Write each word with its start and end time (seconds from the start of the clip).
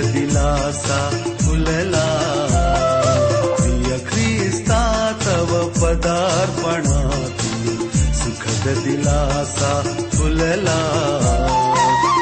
दिलासा 0.00 1.26
फुलला. 1.40 2.06
प्रिय 3.60 3.98
ख्रिस्ता 3.98 5.12
तव 5.26 5.68
पदार्पणाती 5.68 7.78
सुखद 8.14 8.84
दिलासा 8.84 9.98
फुलला. 10.12 10.78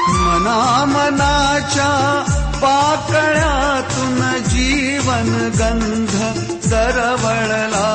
मना 0.08 0.84
मनाच्या 0.84 2.24
पाकळ्यातून 2.62 4.48
जीवन 4.48 5.50
गंध 5.58 6.16
सरवळला 6.68 7.88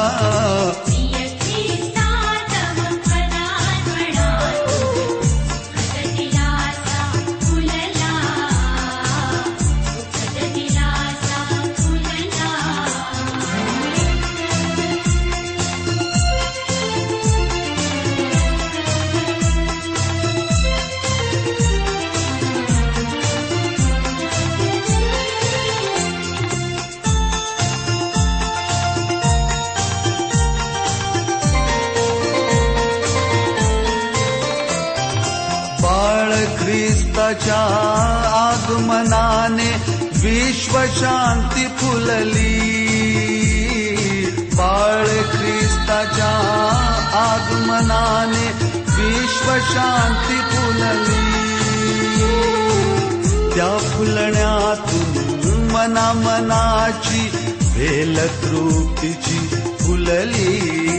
विश्वशांती 40.59 41.66
फुलली। 41.68 42.56
बाळ 44.53 45.06
ख्रिस्ताच्या 45.06 46.31
आगमनाने 47.14 48.47
विश्वशांती 48.96 50.40
फुलली। 50.52 51.24
त्या 53.56 53.78
फुलण्यातून 53.78 55.72
मना 55.72 56.12
मनाची 56.14 57.24
भेल 57.74 58.18
तृप्तीची 58.18 59.40
फुलली 59.80 60.99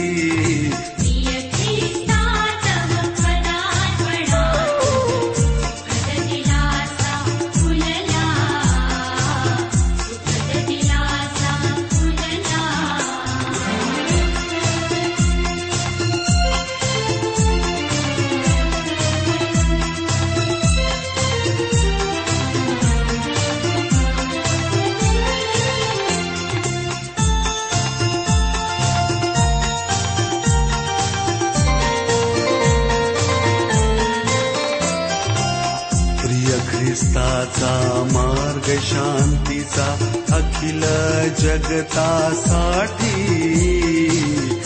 जगतासाठी 41.71 43.15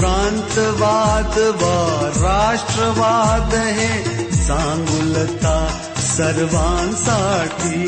प्रांतवाद 0.00 1.38
वा 1.38 2.10
राष्ट्रवाद 2.16 3.54
हे 3.54 4.32
सांगुलता 4.32 5.56
सर्वांसाठी. 5.98 7.80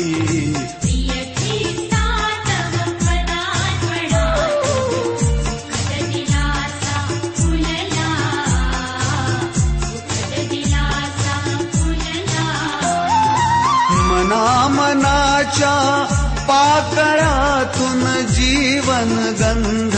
मनाच्या 15.43 16.05
पाकळातून 16.47 18.25
जीवन 18.33 19.33
गंध 19.39 19.95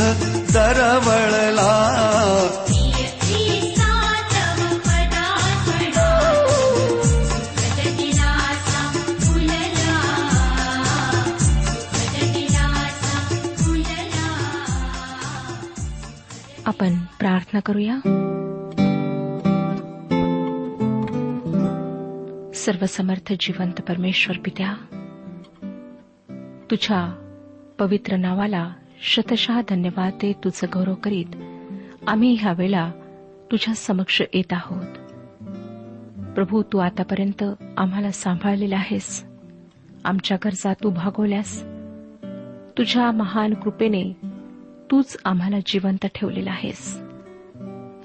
तरवळला. 0.53 1.81
आपण 16.65 16.98
प्रार्थना 16.98 17.59
करूया. 17.59 17.95
सर्वसमर्थ 22.56 23.33
जिवंत 23.39 23.74
परमेश्वर 23.74 24.36
पित्या 24.45 24.74
तुझ्या 26.71 27.15
पवित्र 27.79 28.15
नावाला 28.15 28.73
शतशः 29.01 29.62
धन्यवाद 29.69 30.13
दे 30.13 30.33
तुझं 30.44 30.67
गौरव 30.73 30.95
करीत. 30.95 31.25
आम्ही 32.07 32.33
ह्या 32.33 32.53
वेळा 32.53 32.91
तुझ्या 33.51 33.75
समक्ष 33.75 34.21
येत 34.33 34.53
आहोत. 34.53 34.88
प्रभू 36.33 36.63
तू 36.63 36.77
आतापर्यंत 36.77 37.44
आम्हाला 37.77 38.12
सांभाळलेला 38.12 38.75
आहेस. 38.75 39.25
आमच्या 40.06 40.38
गरजा 40.45 40.73
तू 40.73 40.89
भागवल्यास. 40.89 41.63
तुझ्या 42.77 43.12
महान 43.12 43.53
कृपेने 43.53 44.13
तूच 44.91 45.17
आम्हाला 45.25 45.57
जिवंत 45.65 46.06
ठेवलेला 46.15 46.51
आहेस. 46.51 46.97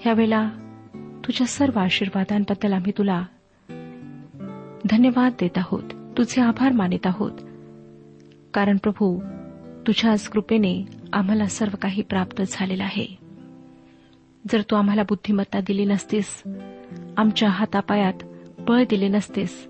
ह्यावेळेला 0.00 0.50
तुझ्या 0.94 1.46
सर्व 1.46 1.78
आशीर्वादांबद्दल 1.78 2.72
आम्ही 2.72 2.92
तुला 2.98 3.22
धन्यवाद 4.90 5.32
देत 5.40 5.58
आहोत. 5.58 5.82
तुझे 6.18 6.42
आभार 6.42 6.72
मानित 6.72 7.06
आहोत. 7.06 7.32
कारण 8.54 8.76
प्रभू 8.76 9.20
तुझ्याच 9.86 10.28
कृपेने 10.28 10.84
आम्हाला 11.12 11.46
सर्व 11.46 11.76
काही 11.82 12.02
प्राप्त 12.02 12.42
झालेलं 12.48 12.82
आहे. 12.82 13.06
जर 14.50 14.62
तू 14.70 14.76
आम्हाला 14.76 15.02
बुद्धिमत्ता 15.02 15.60
दिली 15.60 15.84
नसतीस 15.84 16.42
आमच्या 17.16 17.48
हातापायात 17.48 18.14
बळ 18.58 18.84
दिले 18.90 19.08
नसतेस 19.08 19.68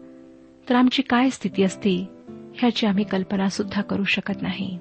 तर 0.69 0.75
आमची 0.75 1.03
काय 1.03 1.31
स्थिती 1.31 1.63
असती 1.63 2.07
ह्याची 2.55 2.87
आम्ही 2.87 3.05
कल्पना 3.05 3.49
सुद्धा 3.49 3.83
करू 3.83 4.05
शकत 4.05 4.43
नाही. 4.43 4.79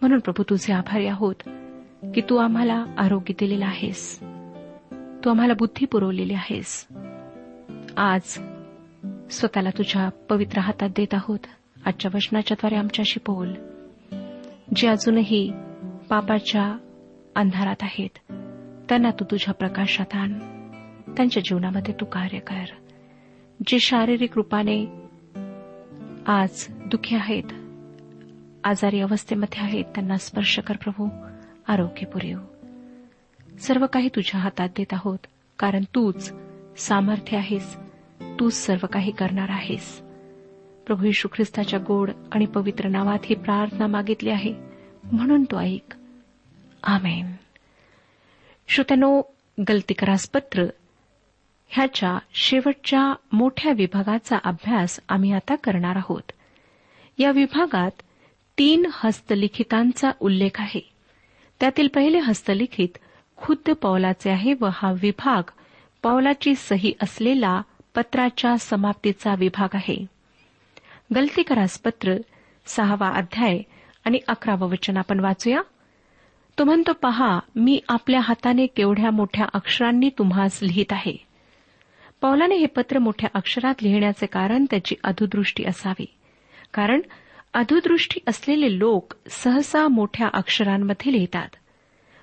म्हणून 0.00 0.18
प्रभू 0.18 0.42
तुझे 0.42 0.72
आभारी 0.72 1.06
आहोत 1.06 1.34
की 2.14 2.20
तू 2.20 2.36
आम्हाला 2.36 2.84
आरोग्य 2.98 3.34
दिलेलं 3.40 3.64
आहेस. 3.64 4.18
तू 5.24 5.30
आम्हाला 5.30 5.54
बुद्धी 5.54 5.86
पुरवलेली 5.86 6.34
आहेस. 6.34 6.86
आज 7.96 8.22
स्वतःला 9.30 9.70
तुझ्या 9.70 10.08
पवित्र 10.08 10.58
हातात 10.58 10.88
देत 10.96 11.14
आहोत. 11.14 11.38
आजच्या 11.88 12.10
वचनाच्याद्वारे 12.14 12.76
आमच्याशी 12.76 13.20
बोल. 13.26 13.54
जे 14.76 14.88
अजूनही 14.88 15.52
पापाच्या 16.10 16.78
अंधारात 17.36 17.76
आहेत 17.82 18.32
त्यांना 18.88 19.10
तू 19.10 19.24
तुझ्या 19.24 19.54
प्रकाशात 19.54 20.14
आण. 20.14 20.38
त्यांच्या 21.16 21.42
जीवनामध्ये 21.42 21.94
तू 22.00 22.04
कार्य 22.04 22.38
कर. 22.38 22.64
जे 23.66 23.78
शारीरिक 23.78 24.30
रूपाने 24.36 24.86
आज 26.26 26.66
दुःखी 26.68 27.16
आहेत 27.16 27.42
आजारी 28.64 29.00
अवस्थेमध्ये 29.00 29.62
आहेत 29.62 29.84
त्यांना 29.84 30.16
स्पर्श 30.16 30.58
कर 30.58 30.76
प्रभू 30.76 31.08
आरोग्य 31.68 32.06
पुरेव. 32.06 32.38
सर्व 33.58 33.86
काही 33.86 34.08
तुझ्या 34.08 34.40
हातात 34.40 34.68
देत 34.76 34.92
आहोत 34.92 35.18
कारण 35.58 35.84
तूच 35.94 36.32
सामर्थ्य 36.76 37.36
आहेस 37.36 37.76
तूच 38.22 38.54
सर्व 38.54 38.86
काही 38.86 39.12
करणार 39.12 39.48
आहेस. 39.48 40.07
प्रभू 40.88 41.06
यशू 41.06 41.28
ख्रिस्ताच्या 41.32 41.78
गोड 41.86 42.10
आणि 42.32 42.46
पवित्र 42.46 42.88
नावात 42.88 43.18
ही 43.24 43.34
प्रार्थना 43.34 43.86
मागितली 43.86 44.30
आहे. 44.30 44.54
म्हणून 45.12 45.44
तो 45.44 45.60
ऐक. 45.60 45.94
आमेन. 46.82 47.32
श्रोत्यानो 48.68 49.22
गलतीकरासपत्र 49.68 50.64
ह्याच्या 51.68 52.18
शेवटच्या 52.34 53.14
मोठ्या 53.32 53.72
विभागाचा 53.72 54.38
अभ्यास 54.44 55.00
आम्ही 55.08 55.32
आता 55.32 55.54
करणार 55.54 55.96
आहोत. 55.96 56.32
या 57.18 57.30
विभागात 57.30 57.90
तीन 58.58 58.86
हस्तलिखितांचा 58.92 60.10
उल्लेख 60.20 60.60
आहे. 60.60 60.90
त्यातील 61.60 61.88
पहिले 61.94 62.18
हस्तलिखित 62.18 62.98
खुद्द 63.36 63.72
पौलाचे 63.72 64.30
आहे 64.30 64.54
व 64.60 64.68
हा 64.72 64.92
विभाग 64.92 65.50
पौलाची 66.02 66.54
सही 66.54 66.92
असलेला 67.02 67.62
पत्राच्या 67.94 68.58
समाप्तीचा 68.58 69.34
विभाग 69.34 69.68
आहे. 69.74 70.17
गलतीकरास 71.14 71.78
पत्र 71.78 72.16
सहावा 72.66 73.08
अध्याय 73.08 73.60
आणि 74.04 74.18
अकरावं 74.28 74.70
वचन 74.70 74.96
आपण 74.96 75.20
वाचूया. 75.20 75.60
तो 76.58 76.64
म्हणतो 76.64 76.92
पहा 76.92 77.38
मी 77.56 77.80
आपल्या 77.88 78.20
हाताने 78.20 78.66
केवढ्या 78.66 79.10
मोठ्या 79.10 79.46
अक्षरांनी 79.54 80.10
तुम्हास 80.18 80.58
लिहित 80.62 80.92
आहे. 80.92 81.16
पौलाने 82.20 82.54
हे 82.54 82.66
पत्र 82.66 82.98
मोठ्या 82.98 83.30
अक्षरात 83.34 83.74
लिहिण्याचे 83.82 84.26
कारण 84.26 84.64
त्याची 84.70 84.94
अधुदृष्टी 85.04 85.64
असावी. 85.64 86.06
कारण 86.74 87.00
अधुदृष्टी 87.54 88.20
असलेले 88.26 88.78
लोक 88.78 89.14
सहसा 89.30 89.88
मोठ्या 89.88 90.28
अक्षरांमध्ये 90.32 91.12
लिहितात. 91.12 91.48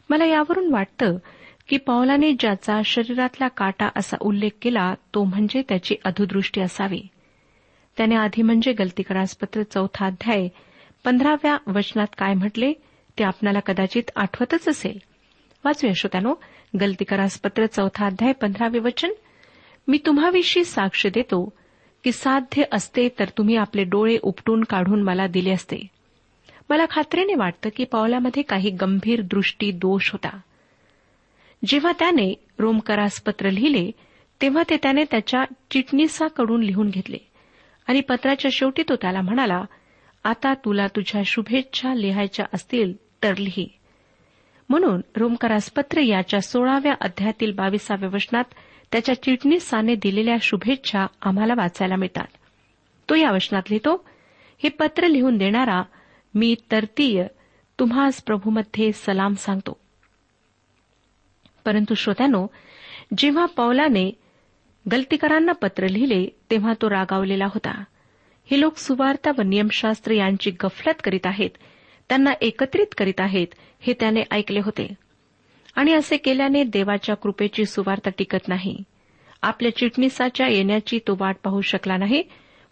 मला 0.10 0.26
यावरून 0.26 0.74
वाटतं 0.74 1.18
की 1.70 1.78
पौलाने 1.78 2.34
ज्याचा 2.40 2.81
शरीरातला 2.86 3.48
काटा 3.48 3.90
असा 3.96 4.18
उल्लेख 4.22 4.50
केला 4.62 4.94
तो 4.94 5.24
म्हणजे 5.24 5.64
त्याची 5.70 5.96
अधुदृष्टी 6.06 6.62
असावी. 6.62 7.02
त्याने 7.97 8.15
आधी 8.15 8.42
म्हणजे 8.42 8.74
गलतीकरांसपत्र 8.74 9.63
चौथा 9.63 10.06
अध्याय 10.06 10.47
पंधराव्या 11.03 11.57
वचनात 11.68 12.07
काय 12.18 12.33
म्हटले 12.33 12.74
ते 13.19 13.24
आपल्याला 13.24 13.59
कदाचित 13.59 14.03
आठवतच 14.15 14.69
असेल. 14.69 14.97
वाचूया 15.65 15.94
श्रोत्यानो 15.95 16.33
गलतीकरांसपत्र 16.81 17.65
चौथा 17.65 18.06
अध्याय 18.06 18.31
पंधरावे 18.31 18.80
वचन. 18.80 19.12
मी 19.88 20.00
तुम्हाविषयी 20.06 20.63
साक्ष 20.63 21.07
देतो 21.07 21.53
की 22.03 22.12
साध्य 22.12 22.63
असते 22.71 23.09
तर 23.19 23.25
तुम्ही 23.38 23.56
आपले 23.56 23.83
डोळे 23.83 24.18
उपटून 24.21 24.63
काढून 24.63 25.03
मला 25.03 25.27
दिले 25.27 25.51
असते. 25.51 25.88
मला 26.69 26.86
खात्रीने 26.89 27.33
वाटतं 27.36 27.69
की 27.75 27.83
पावलामध्ये 27.83 28.44
काही 28.44 28.69
गंभीर 28.69 29.21
दृष्टी 29.21 29.71
दोष 29.71 30.12
होता. 30.12 30.39
जेव्हा 31.65 31.92
त्याने 31.92 32.33
रोमकरास 32.59 33.21
पत्र 33.21 33.50
लिहिले 33.50 33.92
तेव्हा 34.42 34.63
ते 34.69 34.77
त्याने 34.77 35.03
त्याच्या 35.12 35.44
चिटणीसाकडून 35.71 36.63
लिहून 36.63 36.89
घेतले. 36.89 37.18
आणि 37.88 38.02
पत्राच्या 38.02 38.52
शेवटी 38.54 38.84
तो 38.90 38.96
त्याला 38.96 39.22
म्हणाला 39.22 39.64
आता 40.24 40.54
तुला 40.54 40.88
तुझ्या 40.88 41.22
शुभेच्छा 41.26 41.94
लिहायच्या 41.94 42.46
असतील 42.54 42.94
तर 43.24 43.38
लिही. 43.38 43.70
म्हणून 44.70 45.02
रोमकरास 45.18 45.72
पत्र 45.72 46.00
याच्या 46.00 46.42
सोळाव्या 46.42 46.94
अध्यायातील 47.02 47.52
बावीसाव्या 47.52 48.10
वचनात 48.14 48.44
त्याच्या 48.92 49.24
चिटणीसाने 49.24 49.96
दिलेल्या 49.96 50.36
शुभेच्छा 50.42 51.06
आम्हाला 51.22 51.54
वाचायला 51.58 51.96
मिळतात. 51.96 52.28
तो 53.09 53.16
या 53.16 53.31
वचनात 53.31 53.62
लिहितो 53.69 54.06
हे 54.64 54.69
पत्र 54.69 55.07
लिहून 55.07 55.38
देणारा 55.38 55.83
मी 56.36 56.56
तरतीय 56.71 57.26
तुम्हास 57.80 58.24
प्रभूमध्ये 58.24 58.92
सलाम 58.92 59.33
सांगतो. 59.33 59.78
परंतु 61.66 61.94
श्रोत्यानो 61.94 62.48
जेव्हा 63.18 63.45
पौलाने 63.45 64.12
गलतीकरांना 64.92 65.51
पत्र 65.51 65.87
लिहिले 65.87 66.27
तेव्हा 66.51 66.73
तो 66.73 66.89
रागावलेला 66.89 67.45
होता. 67.45 67.83
हे 68.51 68.59
लोक 68.59 68.77
सुवार्ता 68.77 69.31
व 69.37 69.42
नियमशास्त्र 69.42 70.11
यांची 70.11 70.51
गफलत 70.51 70.94
करीत 71.04 71.25
आहेत. 71.25 71.49
त्यांना 72.09 72.31
एकत्रित 72.42 72.85
करीत 72.97 73.21
आहेत 73.21 73.47
हे 73.80 73.94
त्याने 73.94 74.21
ऐकले 74.31 74.59
होते. 74.59 74.94
आणि 75.75 75.94
असे 75.94 76.18
केल्याने 76.18 76.63
देवाच्या 76.63 77.15
कृपेची 77.15 77.65
सुवार्ता 77.65 78.09
टिकत 78.18 78.47
नाही. 78.47 78.83
आपल्या 79.42 79.75
चिटणीसाच्या 79.75 80.47
येण्याची 80.47 80.99
तो 81.07 81.18
वाट 81.19 81.35
पाहू 81.44 81.61
शकला 81.61 81.97
नाही 81.97 82.23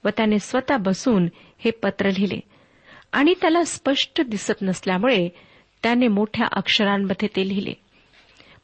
व 0.06 0.10
त्याने 0.10 0.40
स्वतः 0.40 0.78
बसून 0.78 1.28
हे 1.58 1.72
पत्र 1.72 2.08
लिहिले. 2.08 2.40
आणि 3.14 3.34
त्याला 3.42 3.64
स्पष्ट 3.64 4.22
दिसत 4.22 4.62
नसल्यामुळे 4.62 5.30
त्याने 5.84 6.08
मोठ्या 6.08 6.48
अक्षरांमध्ये 6.52 7.28
ते 7.36 7.48
लिहिले. 7.48 7.74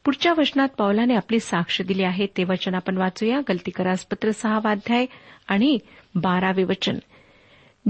पुढच्या 0.04 0.32
वचनात 0.38 0.68
पावलाने 0.68 1.14
आपली 1.14 1.40
साक्ष 1.40 1.82
दिली 1.82 2.02
आहे. 2.02 2.26
ते 2.26 2.44
वचन 2.44 2.74
आपण 2.74 2.96
वाचूया. 2.96 3.40
गलती 3.48 3.70
पत्र 4.10 4.30
सहावा 4.30 4.70
अध्याय 4.70 5.06
आणि 5.48 5.78
बारावे 6.14 6.64
वचन. 6.64 6.98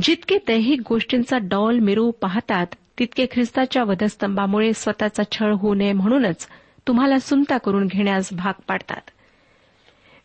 जितके 0.03 0.39
दैहिक 0.47 0.81
गोष्टींचा 0.89 1.39
डॉल 1.39 1.79
मिरू 1.79 2.11
पाहतात 2.11 2.67
तितके 2.99 3.27
ख्रिस्ताच्या 3.33 3.85
वधस्तंभामुळे 3.85 4.73
स्वतःचा 4.73 5.23
छळ 5.33 5.53
होऊ 5.53 5.75
नये 5.75 5.93
म्हणूनच 5.93 6.49
तुम्हाला 6.89 7.19
सुनता 7.19 7.59
करून 7.59 7.87
घेण्यास 7.87 8.29
भाग 8.33 8.53
पाडतात. 8.69 9.11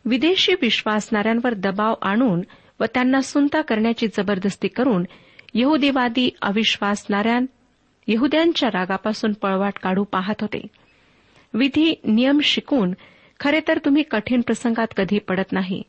विदेशी 0.04 0.52
विश्वासणाऱ्यांवर 0.62 1.54
दबाव 1.54 1.94
आणून 2.02 2.42
व 2.80 2.84
त्यांना 2.84 3.20
सुनता 3.20 3.60
करण्याची 3.60 4.06
जबरदस्ती 4.06 4.68
करून 4.68 5.04
यहुदीवादी 5.54 6.30
अविश्वासणाऱ्या 6.42 7.38
यहुद्यांच्या 8.06 8.68
रागापासून 8.68 9.32
पळवाट 9.32 9.72
काढू 9.82 10.04
पाहत 10.04 10.34
होते. 10.40 10.66
विधी 11.56 11.94
नियम 12.04 12.40
शिकून 12.40 12.92
खरे 13.40 13.60
तर 13.68 13.78
तुम्ही 13.78 14.02
कठीण 14.02 14.40
प्रसंगात 14.40 14.86
कधी 14.96 15.18
पडत 15.18 15.52
नाही 15.52 15.82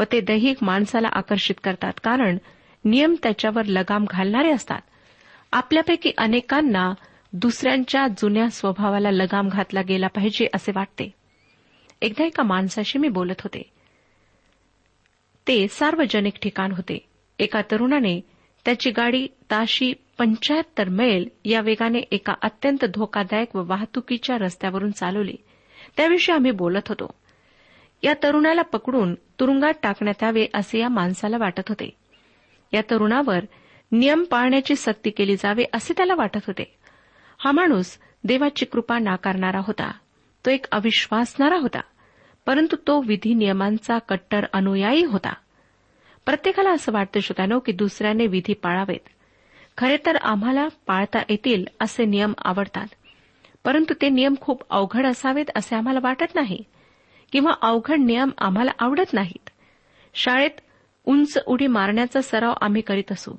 व 0.00 0.02
ते 0.12 0.20
दैहिक 0.20 0.56
माणसाला 0.62 1.08
आकर्षित 1.12 1.54
करतात. 1.64 1.92
कारण 2.04 2.38
नियम 2.84 3.14
त्याच्यावर 3.22 3.64
लगाम 3.64 4.04
घालणारे 4.10 4.52
असतात. 4.52 4.80
आपल्यापैकी 5.52 6.12
अनेकांना 6.18 6.92
दुसऱ्यांच्या 7.32 8.06
जुन्या 8.08 8.50
स्वभावाला 8.50 9.10
लगाम 9.10 9.48
घातला 9.48 9.82
गेला 9.82 10.06
पाहिजे 10.06 10.46
असे 10.54 10.72
वाटते. 10.74 11.14
एकदा 12.02 12.24
एका 12.24 12.42
माणसाशी 12.42 12.98
मी 12.98 13.08
बोलत 13.08 13.40
होते. 13.40 13.62
ते 15.48 15.68
सार्वजनिक 15.68 16.32
ठिकाण 16.42 16.72
होते. 16.72 17.08
एका 17.38 17.60
तरुणाने 17.60 18.20
त्याची 18.64 18.90
गाडी 18.90 19.26
ताशी 19.26 19.92
पंच्याहत्तर 20.18 20.88
मैल 20.88 21.28
या 21.44 21.60
वेगाने 21.60 21.98
एका 21.98 22.34
अत्यंत 22.42 22.84
धोकादायक 22.84 23.56
व 23.56 23.62
वाहतुकीच्या 23.66 24.36
रस्त्यावरून 24.38 24.90
चालवली. 24.90 25.36
त्याविषयी 25.96 26.34
आम्ही 26.34 26.50
बोलत 26.50 26.88
होतो. 26.88 27.14
या 28.02 28.14
तरुणाला 28.22 28.62
पकडून 28.62 29.14
तुरुंगात 29.14 29.72
टाकण्यात 29.82 30.22
यावे 30.22 30.46
असे 30.54 30.78
या 30.78 30.88
माणसाला 30.88 31.36
वाटत 31.38 31.62
होते. 31.68 31.90
या 32.72 32.82
तरुणावर 32.90 33.38
नियम 33.92 34.24
पाळण्याची 34.24 34.76
सक्ती 34.76 35.10
केली 35.10 35.36
जावे 35.36 35.64
असे 35.72 35.94
त्याला 35.96 36.14
वाटत 36.14 36.40
होते. 36.46 36.74
हा 37.38 37.52
माणूस 37.52 37.98
देवाची 38.24 38.64
कृपा 38.64 38.98
नाकारणारा 38.98 39.60
होता. 39.66 39.92
तो 40.46 40.50
एक 40.50 40.66
अविश्वासणारा 40.72 41.56
होता. 41.56 41.80
परंतु 42.46 42.76
तो 42.86 43.00
विधी 43.00 43.34
नियमांचा 43.34 43.98
कट्टर 43.98 44.44
अनुयायी 44.52 45.04
होता. 45.04 45.32
प्रत्येकाला 46.26 46.70
असं 46.70 46.92
वाटतं 46.92 47.20
श्रोत्यानो 47.20 47.58
की 47.58 47.72
दुसऱ्याने 47.72 48.26
विधी 48.26 48.54
पाळावेत. 48.54 49.08
खरे 49.76 49.96
तर 50.06 50.16
आम्हाला 50.16 50.68
पाळता 50.86 51.18
येतील 51.28 51.64
असे 51.80 52.04
नियम 52.04 52.32
आवडतात. 52.38 52.86
परंतु 53.64 53.94
ते 54.02 54.08
नियम 54.08 54.34
खूप 54.40 54.62
अवघड 54.70 55.06
असावेत 55.06 55.44
असे 55.56 55.76
आम्हाला 55.76 56.00
वाटत 56.02 56.34
नाही. 56.34 56.58
किंवा 57.32 57.52
अवघड 57.62 57.98
नियम 57.98 58.30
आम्हाला 58.38 58.70
आवडत 58.78 59.12
नाहीत. 59.12 59.50
शाळेत 60.14 60.60
उंच 61.04 61.38
उडी 61.46 61.66
मारण्याचा 61.66 62.20
सराव 62.22 62.54
आम्ही 62.60 62.82
करीत 62.82 63.12
असू. 63.12 63.32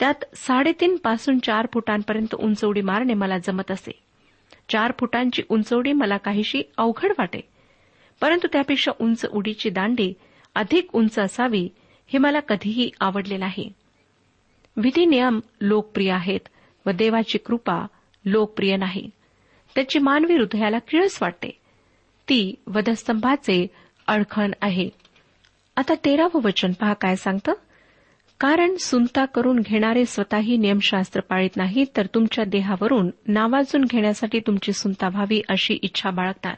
त्यात 0.00 0.24
साडेतीन 0.34 0.96
पासून 0.96 1.38
चार 1.38 1.66
फुटांपर्यंत 1.72 2.34
उंच 2.34 2.64
उडी 2.64 2.80
मारणे 2.80 3.14
मला 3.14 3.38
जमत 3.38 3.70
असे. 3.70 4.02
चार 4.68 4.92
फुटांची 5.00 5.42
उंच 5.48 5.72
उडी 5.72 5.92
मला 5.92 6.16
काहीशी 6.16 6.62
अवघड 6.76 7.12
वाटे. 7.18 7.40
परंतु 8.20 8.48
त्यापेक्षा 8.52 8.92
उंच 9.00 9.26
उडीची 9.32 9.70
दांडी 9.70 10.14
अधिक 10.54 10.94
उंच 10.94 11.18
असावी 11.18 11.68
हे 12.06 12.18
मला 12.18 12.40
कधीही 12.40 12.90
आवडले 13.00 13.36
नाही. 13.36 13.72
विधी 14.76 15.06
नियम 15.06 15.40
लोकप्रिय 15.60 16.10
आहेत 16.10 16.40
व 16.86 16.90
देवाची 16.90 17.38
कृपा 17.38 17.86
लोकप्रिय 18.24 18.76
नाही. 18.76 19.10
त्याची 19.74 19.98
मानवी 19.98 20.34
हृदयाला 20.34 20.78
किळस 20.78 21.18
वाटते. 21.22 21.50
ती 22.28 22.54
वधस्तंभाचे 22.66 23.66
अडखण 24.06 24.50
आहे. 24.62 24.88
आता 25.76 25.94
तेरावं 26.04 26.40
वचन 26.44 26.72
पहा 26.72 26.92
काय 26.92 27.16
सांगतं? 27.16 27.52
कारण 28.40 28.76
सुनता 28.76 29.24
करून 29.24 29.60
घेणारे 29.60 30.04
स्वतःही 30.04 30.56
नियमशास्त्र 30.56 31.20
पाळीत 31.20 31.56
नाही 31.56 31.84
तर 31.96 32.06
तुमच्या 32.06 32.44
देहावरून 32.44 33.10
नावाजून 33.28 33.84
घेण्यासाठी 33.84 34.40
तुमची 34.40 34.72
सुनता 34.72 35.08
व्हावी 35.08 35.42
अशी 35.48 35.78
इच्छा 35.82 36.10
बाळगतात. 36.10 36.56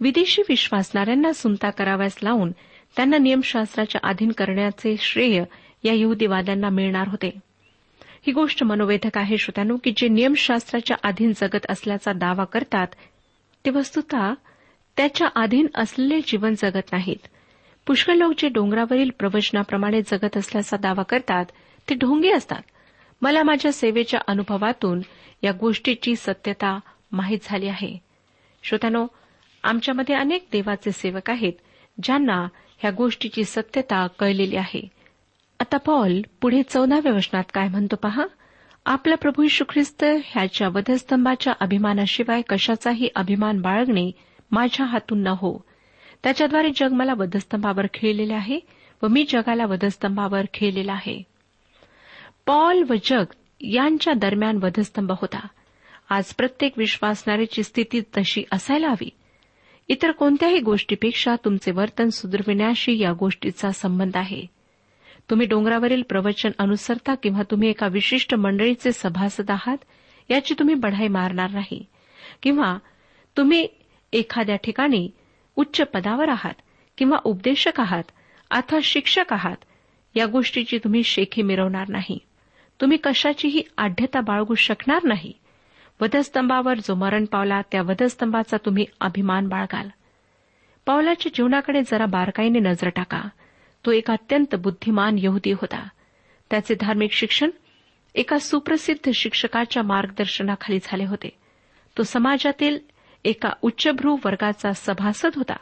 विदेशी 0.00 0.42
विश्वासणाऱ्यांना 0.48 1.32
सुनता 1.32 1.70
कराव्यास 1.70 2.16
लावून 2.22 2.50
त्यांना 2.96 3.18
नियमशास्त्राच्या 3.18 4.08
अधीन 4.08 4.30
करण्याचे 4.30 4.96
श्रेय 4.98 5.44
या 5.88 5.94
यहुदीवाद्यांना 5.94 6.68
मिळणार 6.68 7.08
होते. 7.08 7.30
ही 8.26 8.32
गोष्ट 8.32 8.64
मनोवेधक 8.64 9.18
आहे 9.18 9.38
श्रोत्यानो 9.38 9.76
की 9.76 9.92
जे 9.96 10.08
नियमशास्त्राच्या 10.08 10.96
अधीन 11.02 11.32
जगत 11.36 11.66
असल्याचा 11.68 12.12
दावा 12.12 12.44
करतात 12.44 12.86
ते 13.64 13.70
वस्तुतः 13.70 14.32
त्याच्या 14.96 15.28
अधीन 15.36 15.66
असलेले 15.74 16.20
जीवन 16.26 16.54
जगत 16.58 16.92
नाहीत. 16.92 17.26
पुष्कळ 17.86 18.14
लोक 18.14 18.32
जे 18.38 18.48
डोंगरावरील 18.48 19.10
प्रवचनाप्रमाणे 19.18 20.02
जगत 20.02 20.36
असल्याचा 20.36 20.76
दावा 20.76 21.02
करतात 21.02 21.44
ते 21.90 21.94
ढोंगी 21.94 22.30
असतात. 22.30 22.62
मला 23.22 23.42
माझ्या 23.42 23.72
सेवेच्या 23.72 24.20
अनुभवातून 24.26 25.00
या 25.42 25.52
गोष्टीची 25.52 26.16
सत्यता 26.16 26.78
माहीत 27.12 27.38
झाली 27.42 27.68
आहे. 27.68 27.98
श्रोत्यानो 28.62 29.06
आमच्यामध्ये 29.62 30.14
अनेक 30.14 30.46
देवाचे 30.52 30.92
सेवक 30.92 31.30
आहेत 31.30 31.52
ज्यांना 32.02 32.48
ह्या 32.78 32.90
गोष्टीची 32.90 33.44
सत्यता 33.44 34.06
कळलेली 34.06 34.56
आहे. 34.56 34.97
आता 35.60 35.76
पॉल 35.76 36.20
पुढे 36.40 36.62
चौदाव्या 36.62 37.12
वचनात 37.12 37.44
काय 37.54 37.68
म्हणतो 37.68 37.96
पहा? 37.96 38.26
आपला 38.86 39.14
प्रभू 39.14 39.42
यशू 39.42 39.64
ख्रिस्त 39.68 40.04
ह्याच्या 40.24 40.68
वधस्तंभाच्या 40.68 41.52
अभिमानाशिवाय 41.60 42.42
कशाचाही 42.42 43.08
अभिमान 43.14 43.60
बाळगणे 43.60 44.10
माझ्या 44.50 44.86
हातून 44.86 45.22
न 45.22 45.26
हो. 45.26 45.64
त्याच्याद्वारे 46.22 46.68
जग 46.76 46.92
मला 46.92 47.12
वधस्तंभावर 47.16 47.86
खेळलेले 47.94 48.32
आहे 48.34 48.60
व 49.02 49.08
मी 49.08 49.24
जगाला 49.28 49.66
वधस्तंभावर 49.66 50.42
खेळलेला 50.54 50.92
आहे. 50.92 51.22
पॉल 52.46 52.84
व 52.90 52.94
जग 53.04 53.24
यांच्या 53.60 54.12
दरम्यान 54.12 54.58
वधस्तंभ 54.62 55.12
होता. 55.20 55.46
आज 56.10 56.24
प्रत्येक 56.24 56.72
विश्वासणाऱ्याची 56.76 57.62
स्थिती 57.62 58.00
तशी 58.00 58.44
असायला 58.52 58.88
हवी. 58.88 59.10
इतर 59.88 60.10
कोणत्याही 60.10 60.60
गोष्टीपेक्षा 60.60 61.34
तुमचे 61.44 61.70
वर्तन 61.70 62.08
सुधरविण्याशी 62.08 62.98
या 62.98 63.12
गोष्टीचा 63.12 63.70
संबंध 63.70 64.16
आहे. 64.16 64.57
तुम्ही 65.30 65.46
डोंगरावरील 65.46 66.02
प्रवचन 66.02 66.50
अनुसरता 66.58 67.14
किंवा 67.14 67.42
तुम्ही 67.42 67.68
एका 67.68 67.86
विशिष्ट 67.86 68.34
मंडळीचे 68.34 68.92
सभासद 68.92 69.50
आहात 69.50 69.76
याची 70.30 70.54
तुम्ही 70.58 70.74
बढाई 70.74 71.08
मारणार 71.08 71.50
नाही. 71.50 71.84
किंवा 72.42 72.78
तुम्ही 73.36 73.68
एखाद्या 74.12 74.56
ठिकाणी 74.56 75.10
उच्च 75.56 75.80
पदावर 75.80 76.28
आहात 76.28 76.54
किंवा 76.98 77.16
उपदेशक 77.24 77.80
आहात 77.80 78.02
अथवा 78.50 78.78
शिक्षक 78.82 79.24
आहात 79.30 79.56
या 80.14 80.26
गोष्टीची 80.26 80.78
तुम्ही 80.78 81.02
शेखी 81.02 81.42
मिरवणार 81.42 81.88
नाही. 81.88 82.18
तुम्ही 82.80 82.98
कशाचीही 83.04 83.62
आढ्यता 83.78 84.20
बाळगू 84.20 84.54
शकणार 84.54 85.04
नाही. 85.04 85.32
वधस्तंभावर 86.00 86.78
जो 86.78 86.94
मरण 86.94 87.24
पावला 87.24 87.62
त्या 87.62 87.82
वधस्तंभाचा 87.82 88.56
तुम्ही 88.56 88.84
अभिमान 89.00 89.48
बाळगाल. 89.48 89.88
पावलाच्या 90.86 91.32
जीवनाकडे 91.34 91.82
जरा 91.82 92.06
बारकाईने 92.06 92.58
नजर 92.58 92.88
टाका. 92.88 93.20
तो 93.88 93.92
एक 93.92 94.10
अत्यंत 94.10 94.54
बुद्धिमान 94.54 95.16
यहुदी 95.18 95.52
होता. 95.52 95.88
त्याचे 96.50 96.74
धार्मिक 96.80 97.12
शिक्षण 97.12 97.50
एका 98.14 98.38
सुप्रसिद्ध 98.38 99.10
शिक्षकाच्या 99.14 99.82
मार्गदर्शनाखाली 99.82 100.78
झाले 100.82 101.04
होते. 101.04 101.28
तो 101.98 102.02
समाजातील 102.02 102.78
एका 103.24 103.50
उच्चभ्रू 103.62 104.16
वर्गाचा 104.24 104.72
सभासद 104.72 105.30
होता. 105.36 105.56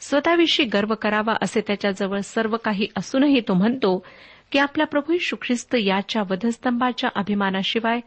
स्वतःविषयी 0.00 0.66
गर्व 0.66 0.94
करावा 0.94 1.34
असे 1.42 1.60
त्याच्याजवळ 1.60 2.18
सर्व 2.18 2.56
काही 2.56 2.86
असूनही 2.96 3.40
तो 3.40 3.54
म्हणतो 3.54 4.06
की 4.52 4.58
आपला 4.58 4.84
प्रभू 4.84 5.12
यशू 5.12 5.36
ख्रिस्त 5.42 5.76
याच्या 5.78 6.22
वधस्तंभाच्या 6.30 7.10
अभिमानाशिवाय 7.14 8.00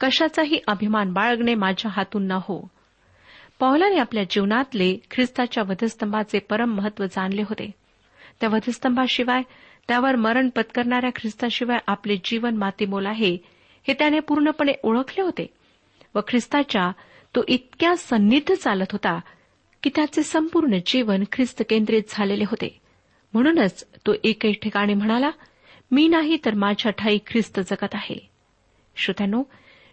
कशाचाही 0.00 0.58
अभिमान 0.66 1.12
बाळगणे 1.12 1.54
माझ्या 1.54 1.90
हातून 1.94 2.26
न 2.26 2.30
हो. 2.30 2.70
पौलाने 3.60 3.98
आपल्या 3.98 4.24
जीवनातले 4.30 4.96
ख्रिस्ताच्या 5.10 5.64
वधस्तंभाचे 5.68 6.38
परम 6.38 6.70
महत्त्व 6.70 7.04
जाणले 7.04 7.42
होते. 7.42 7.79
त्या 8.40 8.48
वधस्तंभाशिवाय 8.48 9.42
त्यावर 9.88 10.16
मरण 10.16 10.48
पत्करणाऱ्या 10.48 11.10
ख्रिस्ताशिवाय 11.10 11.78
आपले 11.86 12.16
जीवन 12.24 12.56
मातीमोल 12.56 13.06
आहे 13.06 13.38
हे 13.88 13.94
त्याने 13.94 14.20
पूर्णपणे 14.20 14.72
ओळखले 14.82 15.22
होते. 15.22 15.46
व 16.14 16.20
ख्रिस्ताच्या 16.28 16.90
तो 17.36 17.40
इतक्या 17.48 17.96
सन्निध 17.96 18.52
चालत 18.52 18.92
होता 18.92 19.20
की 19.82 19.90
त्याचे 19.94 20.22
संपूर्ण 20.22 20.76
जीवन 20.86 21.24
ख्रिस्त 21.32 21.62
केंद्रित 21.68 22.02
झालेले 22.08 22.44
होते. 22.44 22.80
म्हणूनच 23.32 23.84
तो 24.06 24.12
एकही 24.24 24.52
ठिकाणी 24.52 24.94
म्हणाला 24.94 25.30
मी 25.90 26.08
नाही 26.08 26.36
तर 26.44 26.54
माझ्या 26.54 26.92
ठाई 26.92 27.18
ख्रिस्त 27.26 27.60
जगत 27.60 27.94
आहे. 27.94 28.30
श्रोत्यानो 28.96 29.42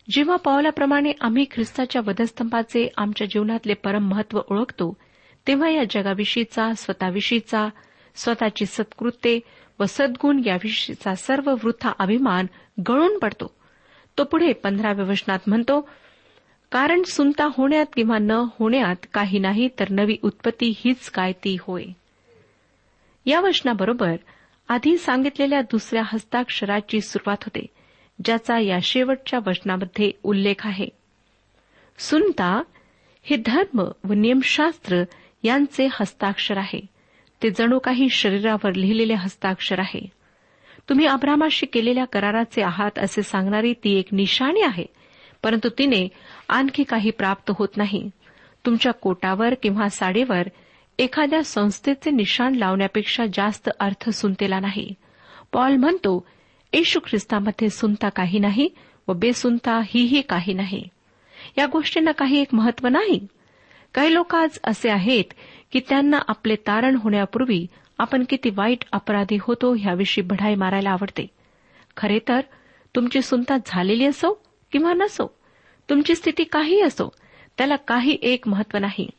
जेव्हा 0.10 0.36
पावलाप्रमाणे 0.36 1.12
आम्ही 1.22 1.46
ख्रिस्ताच्या 1.52 2.02
वधस्तंभाचे 2.06 2.88
आमच्या 2.98 3.28
जीवनातले 3.28 3.74
परम 3.74 4.10
महत्त्व 4.10 4.40
ओळखतो 4.50 4.98
तेव्हा 5.48 5.70
या 5.70 5.84
जगाविषयीचा 5.90 6.74
स्वतःविषयीचा 6.74 7.68
स्वतःची 8.18 8.66
सत्कृत्ये 8.66 9.40
व 9.80 9.84
सद्गुण 9.88 10.42
याविषयीचा 10.46 11.16
सर्व 11.16 11.56
वृथा 11.64 11.94
अभिमान 12.00 12.46
गळून 12.90 13.20
पडतो. 13.20 13.56
तो 14.18 14.24
पुढे 14.24 14.54
पंधराव्या 14.54 15.06
वचनात 15.06 15.40
म्हणतो 15.48 15.90
कारण 16.72 17.02
सुनता 17.04 17.50
होण्यात 17.58 17.86
किंवा 17.94 18.18
न 18.18 18.32
होण्यात 18.32 19.06
काही 19.14 19.40
नाही 19.40 19.70
तर 19.80 19.86
नवी 19.90 20.18
उत्पत्ती 20.24 20.74
हीच 20.78 21.10
काय 21.10 21.32
ती 21.32 21.58
होय. 21.62 21.84
या 23.26 23.40
वचनाबरोबर 23.40 24.16
आधी 24.70 24.98
सांगितलेल्या 24.98 25.62
दुसऱ्या 25.62 26.04
हस्ताक्षराची 26.06 27.02
सुरुवात 27.02 27.38
होते 27.42 27.66
ज्याचा 28.26 28.60
या 28.60 28.78
शेवटच्या 28.84 29.40
वचनामध्ये 29.48 30.12
उल्लेख 30.24 30.68
आहे. 30.68 30.88
सुनता 31.98 32.64
हे 33.22 33.36
धर्म 33.46 33.90
व 34.04 34.14
नियमशास्त्र 34.14 35.04
यांचे 35.44 35.88
हस्ताक्षर 35.92 36.58
आहे. 36.58 36.97
ते 37.44 37.50
जणू 37.50 37.80
काही 37.80 38.10
शरीरावर 38.10 38.74
लिहिलेले 38.74 39.14
हस्ताक्षर 39.14 39.80
आहे. 39.80 40.12
तुम्ही 40.90 41.06
अब्रामाशी 41.06 41.66
केलेल्या 41.66 42.06
कराराचे 42.06 42.62
आहात 42.62 43.00
असे 43.00 43.22
सांगणारी 43.22 43.74
ती 43.74 44.00
एक 44.00 44.06
निशाणी 44.12 44.62
आहे. 44.62 44.86
परंतु 45.44 45.70
तिने 45.70 46.08
आणखी 46.50 46.84
काही 46.84 47.12
प्राप्त 47.12 47.52
होत 47.60 47.68
नाही. 47.78 48.10
तुमच्या 48.66 48.92
कोटावर 48.92 49.54
किंवा 49.54 49.90
साडीवर 49.90 50.42
एखाद्या 51.00 51.44
संस्थेचे 51.44 52.12
निशाण 52.12 52.56
लावण्यापेक्षा 52.56 53.24
जास्त 53.34 53.70
अर्थ 53.80 54.10
सुनतेला 54.10 54.60
नाही. 54.60 54.94
पॉल 55.54 55.76
म्हणतो 55.76 56.28
येशू 56.74 57.00
ख्रिस्तामध्ये 57.00 57.70
सुनता 57.70 58.10
काही 58.10 58.40
नाही 58.40 58.70
व 59.08 59.14
बेसुनता 59.14 59.82
हीही 59.86 60.22
काही 60.22 60.54
नाही. 60.54 60.84
या 61.58 61.66
गोष्टींना 61.66 62.12
काही 62.12 62.42
एक 62.42 62.48
महत्त्व 62.54 62.88
नाही. 62.88 63.28
काही 63.94 64.14
लोक 64.14 64.36
आज 64.36 64.60
असे 64.64 64.90
आहेत 64.90 65.34
की 65.72 65.80
त्यांना 65.90 66.20
आपले 66.28 66.56
तारण 66.56 66.96
होण्यापूर्वी 66.96 67.68
आपण 67.98 68.24
किती 68.30 68.50
वाईट 68.50 68.84
अपराधी 68.92 69.38
होतो 69.42 69.74
ह्याविषयी 69.74 70.24
बढाई 70.24 70.56
मारायला 70.56 70.90
आवडते. 70.90 71.28
खरे 71.98 72.20
तर 72.28 72.40
तुमची 72.96 73.22
सुनता 73.22 73.58
झालेली 73.66 74.06
असो 74.06 74.44
किंवा 74.72 74.94
नसो 74.94 75.38
तुमची 75.90 76.16
स्थिती 76.16 76.44
काही 76.44 76.82
असो 76.82 77.14
त्याला 77.58 77.76
काही 77.76 78.18
एक 78.22 78.48
महत्त्व 78.48 78.78
नाही. 78.78 79.10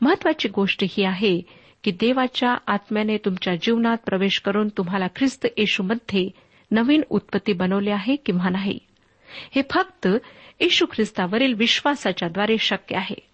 महत्वाची 0.00 0.48
गोष्ट 0.48 0.84
ही 0.88 1.04
आहे 1.04 1.40
की 1.84 1.90
देवाच्या 1.90 2.56
आत्म्याने 2.66 3.16
तुमच्या 3.16 3.54
जीवनात 3.54 3.96
प्रवेश 4.06 4.40
करून 4.40 4.68
तुम्हाला 4.68 5.06
ख्रिस्त 5.06 5.46
येशूमध्ये 5.56 6.30
नवीन 6.70 7.02
उत्पत्ती 7.10 7.52
बनवली 7.52 7.90
आहे 7.90 8.16
किंवा 8.16 8.48
नाही. 8.48 8.78
हे 9.54 9.62
फक्त 9.70 10.08
येशू 10.60 10.86
ख्रिस्तावरील 10.86 11.54
विश्वासाच्याद्वारे 11.54 12.58
शक्य 12.58 12.96
आहे. 12.96 13.33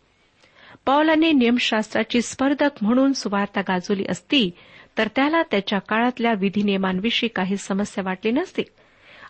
पॉलाने 0.90 1.32
नियमशास्त्राची 1.32 2.22
स्पर्धक 2.22 2.70
म्हणून 2.82 3.12
सुवार्ता 3.12 3.60
गाजवली 3.60 4.04
असती 4.08 4.50
तर 4.98 5.08
त्याला 5.16 5.42
त्याच्या 5.42 5.78
काळातल्या 5.78 6.32
विधिनियमांविषयी 6.32 7.28
काही 7.28 7.56
समस्या 7.56 8.04
वाटली 8.04 8.30
नसती 8.30 8.62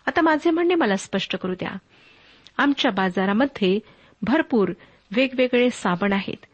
आता 0.05 0.21
माझे 0.21 0.51
म्हणणे 0.51 0.75
मला 0.75 0.95
स्पष्ट 0.95 1.35
करू 1.35 1.53
द्या. 1.53 1.71
आमच्या 2.57 2.91
बाजारामध्ये 2.91 3.79
भरपूर 4.21 4.71
वेगवेगळे 5.15 5.69
साबण 5.69 6.13
आहेत. 6.13 6.45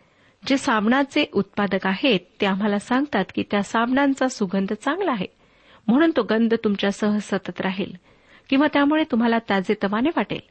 जे 0.48 0.58
साबणाचे 0.58 1.26
उत्पादक 1.34 1.88
आहेत 1.88 2.20
ते 2.42 2.46
आम्हाला 2.46 2.80
सांगतात 2.80 3.26
की 3.36 3.44
त्या 3.52 3.64
साबणांचा 3.64 4.28
सुगंध 4.28 4.74
चांगला 4.74 5.12
आहे. 5.12 5.28
म्हणून 5.88 6.12
तो 6.16 6.24
गंध 6.24 6.54
तुमच्यासह 6.64 7.18
सतत 7.18 7.62
राहील. 7.62 7.92
किंवा 8.50 8.68
त्यामुळे 8.74 9.04
तुम्हाला 9.04 9.38
ताजेतवाने 9.38 10.10
वाटेल. 10.10 10.42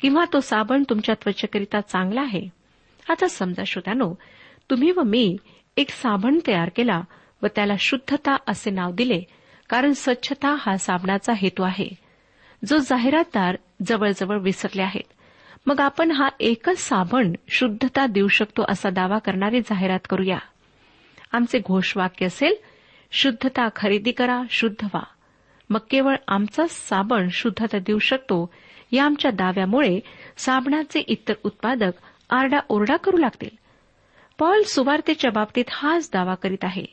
किंवा 0.00 0.24
तो 0.32 0.40
साबण 0.40 0.82
तुमच्या 0.90 1.14
त्वचेकरिता 1.14 1.80
चांगला 1.80 2.20
आहे. 2.20 2.65
आता 3.10 3.28
समजा 3.28 3.64
श्रोत्यानो 3.66 4.14
तुम्ही 4.70 4.90
व 4.90 5.02
मी 5.02 5.36
एक 5.76 5.90
साबण 5.90 6.38
तयार 6.46 6.68
केला 6.68 7.00
व 7.42 7.46
त्याला 7.46 7.74
शुद्धता 7.78 8.36
असे 8.48 8.70
नाव 8.70 8.92
दिले 8.92 9.22
कारण 9.68 9.92
स्वच्छता 9.92 10.56
हा 10.58 10.76
साबणाचा 10.76 11.32
हेतू 11.36 11.62
आहे. 11.62 11.88
जो 12.64 12.78
जाहिरातदार 12.78 13.56
जवळजवळ 13.86 14.38
विसरले 14.38 14.82
आहेत. 14.82 15.12
मग 15.66 15.80
आपण 15.80 16.10
हा 16.10 16.28
एकच 16.40 16.78
साबण 16.78 17.32
शुद्धता 17.48 18.06
देऊ 18.06 18.28
शकतो 18.28 18.64
असा 18.68 18.90
दावा 18.90 19.18
करणारी 19.18 19.60
जाहिरात 19.60 20.00
करूया. 20.10 20.38
आमचे 21.32 21.58
घोषवाक्य 21.58 22.26
असेल 22.26 22.54
शुद्धता 23.12 23.68
खरेदी 23.76 24.12
करा 24.12 24.42
शुद्ध 24.50 24.84
व्हा. 24.84 25.02
मग 25.70 25.78
केवळ 25.90 26.14
आमचा 26.28 26.66
साबण 26.70 27.28
शुद्धता 27.32 27.78
देऊ 27.78 27.98
शकतो 27.98 28.54
या 28.92 29.04
आमच्या 29.04 29.30
दाव्यामुळे 29.30 30.00
साबणाचे 30.36 31.00
इतर 31.00 31.34
उत्पादक 31.44 31.92
आरडाओरडा 32.30 32.96
करू 32.96 33.16
लागतील. 33.16 33.48
पॉल 34.38 34.62
सुवार्तेच्या 34.62 35.30
बाबतीत 35.30 35.64
हाच 35.70 36.10
दावा 36.12 36.34
करीत 36.34 36.64
आहे. 36.64 36.84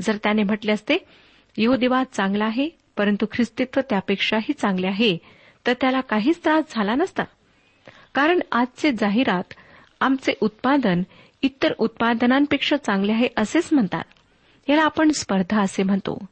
जर 0.00 0.16
त्याने 0.16 0.42
म्हटले 0.42 0.72
असते 0.72 0.96
यहुदिवाद 1.56 2.06
चांगला 2.12 2.44
आहे 2.44 2.68
परंतु 2.96 3.26
ख्रिस्तित्व 3.32 3.80
त्यापेक्षाही 3.90 4.52
चांगले 4.52 4.86
आहे 4.86 5.18
तर 5.66 5.72
त्याला 5.80 6.00
काहीच 6.00 6.44
त्रास 6.44 6.64
झाला 6.70 6.94
नसता. 6.94 7.22
कारण 8.14 8.40
आजचे 8.52 8.92
जाहिरात 8.92 9.54
आमचे 10.00 10.32
उत्पादन 10.40 11.02
इतर 11.42 11.72
उत्पादनांपेक्षा 11.78 12.76
चांगले 12.76 13.12
आहे 13.12 13.28
असेच 13.36 13.68
म्हणतात. 13.72 14.04
याला 14.68 14.82
आपण 14.82 15.10
स्पर्धा 15.10 15.60
असे 15.60 15.82
म्हणतो. 15.82 16.24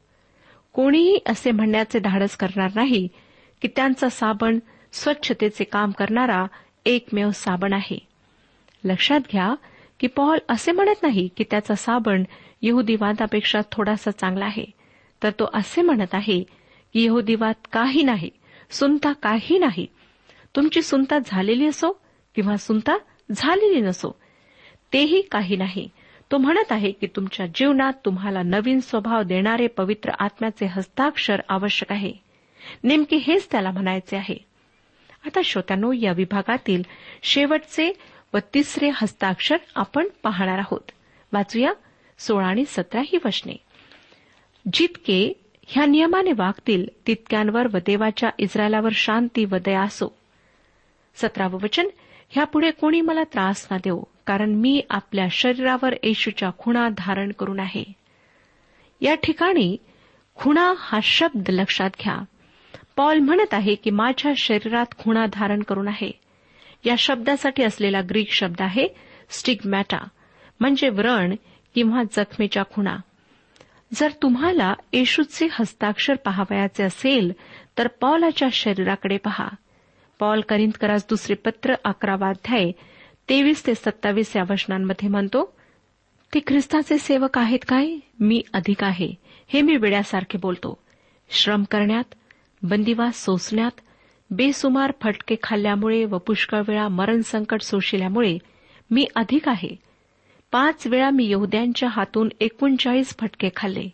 कोणीही 0.73 1.19
असे 1.25 1.51
म्हणण्याचे 1.51 1.99
धाडस 1.99 2.37
करणार 2.37 2.69
नाही 2.75 3.07
की 3.61 3.67
त्यांचा 3.67 4.09
साबण 4.09 4.59
स्वच्छतेचे 4.91 5.63
काम 5.63 5.91
करणारा 5.91 6.45
एकमेव 6.85 7.31
साबण 7.31 7.73
आहे. 7.73 8.10
लक्षात 8.83 9.19
घ्या 9.31 9.55
की 9.99 10.07
पॉल 10.07 10.37
असे 10.49 10.71
म्हणत 10.71 11.03
नाही 11.03 11.29
की 11.37 11.43
त्याचा 11.51 11.75
साबण 11.75 12.23
यहुदीवादापेक्षा 12.61 13.59
थोडासा 13.71 14.11
चांगला 14.11 14.45
आहे. 14.45 14.65
तर 15.23 15.29
तो 15.29 15.49
असे 15.53 15.81
म्हणत 15.81 16.13
आहे 16.13 16.43
की 16.93 17.03
यहुदीवाद 17.03 17.55
काही 17.71 18.03
नाही 18.03 18.29
सुनता 18.71 19.13
काही 19.13 19.57
नाही. 19.57 19.87
तुमची 20.55 20.81
सुनता 20.81 21.17
झालेली 21.25 21.67
असो 21.67 22.01
किंवा 22.35 22.57
सुनता 22.57 22.97
झालेली 23.31 23.81
नसो 23.81 24.19
तेही 24.93 25.21
काही 25.21 25.55
नाही. 25.55 25.89
तो 26.31 26.37
म्हणत 26.37 26.71
आहे 26.71 26.91
की 26.91 27.07
तुमच्या 27.07 27.45
जीवनात 27.45 27.93
तुम्हाला 28.05 28.43
नवीन 28.43 28.79
स्वभाव 28.79 29.23
देणारे 29.23 29.67
पवित्र 29.67 30.11
आत्म्याचे 30.19 30.65
हस्ताक्षर 30.65 31.41
आवश्यक 31.49 31.91
आहे. 31.91 32.13
नेमके 32.83 33.15
हेच 33.15 33.47
त्याला 33.51 33.71
म्हणायचे 33.71 34.17
आहे. 34.17 34.37
आता 35.25 35.39
श्रोत्यानो 35.45 35.91
या 35.91 36.11
विभागातील 36.11 36.83
शेवटचे 37.23 37.93
व 38.33 38.37
तिसरे 38.53 38.91
हस्ताक्षर 38.95 39.57
आपण 39.75 40.07
पाहणार 40.23 40.57
आहोत. 40.57 40.91
वाचूया 41.33 41.73
सोळा 42.19 42.47
आणि 42.47 42.63
सतरा 42.67 43.01
ही 43.01 43.17
वचने. 43.25 43.53
जितके 44.73 45.33
ह्या 45.67 45.85
नियमाने 45.85 46.31
वागतील 46.31 46.87
तितक्यांवर 47.07 47.67
व 47.67 47.77
देवाच्या 47.85 48.29
इस्रायलावर 48.37 48.89
शांती 48.91 49.45
व 49.45 49.55
दया 49.65 49.81
असो. 49.81 50.17
सतरावं 51.15 51.59
वचन 51.63 51.87
ह्यापुढे 52.29 52.71
कोणी 52.71 53.01
मला 53.01 53.23
त्रास 53.23 53.67
ना 53.71 53.77
देऊ 53.77 54.03
कारण 54.27 54.49
मी 54.49 54.81
आपल्या 54.89 55.27
शरीरावर 55.31 55.93
येशूच्या 56.03 56.49
खुणा 56.57 56.89
धारण 56.97 57.31
करून 57.31 57.59
आहे. 57.59 57.83
या 59.01 59.15
ठिकाणी 59.15 59.77
खुणा 60.35 60.73
हा 60.77 60.99
शब्द 61.03 61.49
लक्षात 61.49 61.89
घ्या. 62.03 62.17
पॉल 62.95 63.19
म्हणत 63.19 63.53
आहे 63.53 63.75
की 63.75 63.89
माझ्या 63.89 64.31
शरीरात 64.37 64.85
खुणा 64.99 65.25
धारण 65.33 65.63
करून 65.63 65.87
आहे. 65.87 66.11
या 66.85 66.95
शब्दासाठी 66.97 67.63
असलेला 67.63 68.01
ग्रीक 68.09 68.31
शब्द 68.31 68.61
आहे 68.61 68.87
स्टिगमॅटा 69.29 70.07
म्हणजे 70.59 70.89
व्रण 70.89 71.35
किंवा 71.75 72.03
जखमेच्या 72.03 72.63
खुणा. 72.63 72.97
जर 73.93 74.11
तुम्हाला 74.21 74.73
येशूचे 74.93 75.47
हस्ताक्षर 75.51 76.15
पहावयाचे 76.15 76.83
असेल 76.83 77.31
तर 77.77 77.87
पॉलाच्या 77.87 78.47
शरीराकडे 78.51 79.17
पहा. 79.17 79.47
पॉल 80.19 80.41
करिंदकरास 80.41 81.05
दुसरे 81.09 81.33
पत्र 81.33 81.73
अकरावाध्याय 81.83 82.71
तेवीस 83.29 83.67
ते 83.67 83.75
सत्तावीस 83.75 84.35
या 84.35 84.43
वचनांमध्ये 84.49 85.09
म्हणतो 85.09 85.53
ते 86.33 86.39
ख्रिस्ताचे 86.47 86.97
सेवक 86.97 87.37
आहेत 87.37 87.59
काय? 87.67 87.95
मी 88.19 88.41
अधिक 88.53 88.83
आहे. 88.83 89.13
हे 89.47 89.61
मी 89.61 89.75
वेड्यासारखे 89.75 90.37
बोलतो. 90.37 90.77
श्रम 91.29 91.63
करण्यात 91.63 92.13
बंदिवास 92.63 93.25
सोसण्यात 93.25 93.81
बेसुमार 94.31 94.91
फटके 95.01 95.35
खाल्ल्यामुळे 95.43 96.05
व 96.05 96.17
पुष्कळ 96.17 96.61
वेळा 96.67 96.87
मरण 96.87 97.21
संकट 97.21 97.61
सोशिल्यामुळे 97.61 98.37
मी 98.91 99.05
अधिक 99.15 99.49
आहे. 99.49 99.75
पाच 100.51 100.87
वेळा 100.87 101.09
मी 101.09 101.29
यहद्यांच्या 101.29 101.89
हातून 101.89 102.29
एकोणचाळीस 102.39 103.17
फटके 103.19 103.49
खाल्ले. 103.55 103.89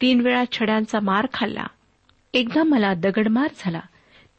तीन 0.00 0.20
वेळा 0.20 0.44
छड्यांचा 0.52 1.00
मार 1.00 1.26
खाल्ला. 1.32 1.66
एकदा 2.34 2.62
मला 2.62 2.94
दगडमार 2.94 3.48
झाला. 3.58 3.80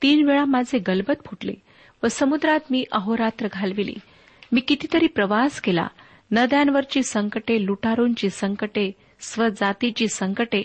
तीन 0.02 0.28
वेळा 0.28 0.46
माझे 0.46 0.78
गलबत 0.78 1.26
फुटले 1.26 1.54
व 2.04 2.08
समुद्रात 2.08 2.60
मी 2.72 2.86
अहोरात्र 2.92 3.48
घालविली. 3.52 3.96
मी 4.52 4.60
कितीतरी 4.60 5.08
प्रवास 5.08 5.62
केला. 5.62 5.88
नद्यांवरची 6.32 7.04
संकटे 7.04 7.66
लुटारूंची 7.66 8.30
संकटे 8.30 8.92
स्वजातीची 9.20 10.08
संकटे 10.08 10.64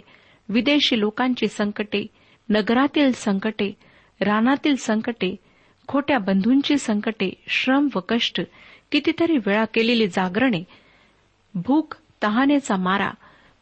विदेशी 0.48 1.00
लोकांची 1.00 1.48
संकटे 1.48 2.06
नगरातील 2.48 3.12
संकटे 3.14 3.72
रानातील 4.20 4.76
संकटे 4.76 5.36
खोट्या 5.88 6.18
बंधूंची 6.18 6.78
संकटे 6.78 7.32
श्रम 7.46 7.88
व 7.94 8.00
कष्ट 8.08 8.40
कितीतरी 8.92 9.36
वेळा 9.46 9.64
केलेली 9.64 10.06
जागरणे 10.06 10.64
भूक 11.54 11.94
तहानेचा 12.22 12.76
मारा 12.76 13.10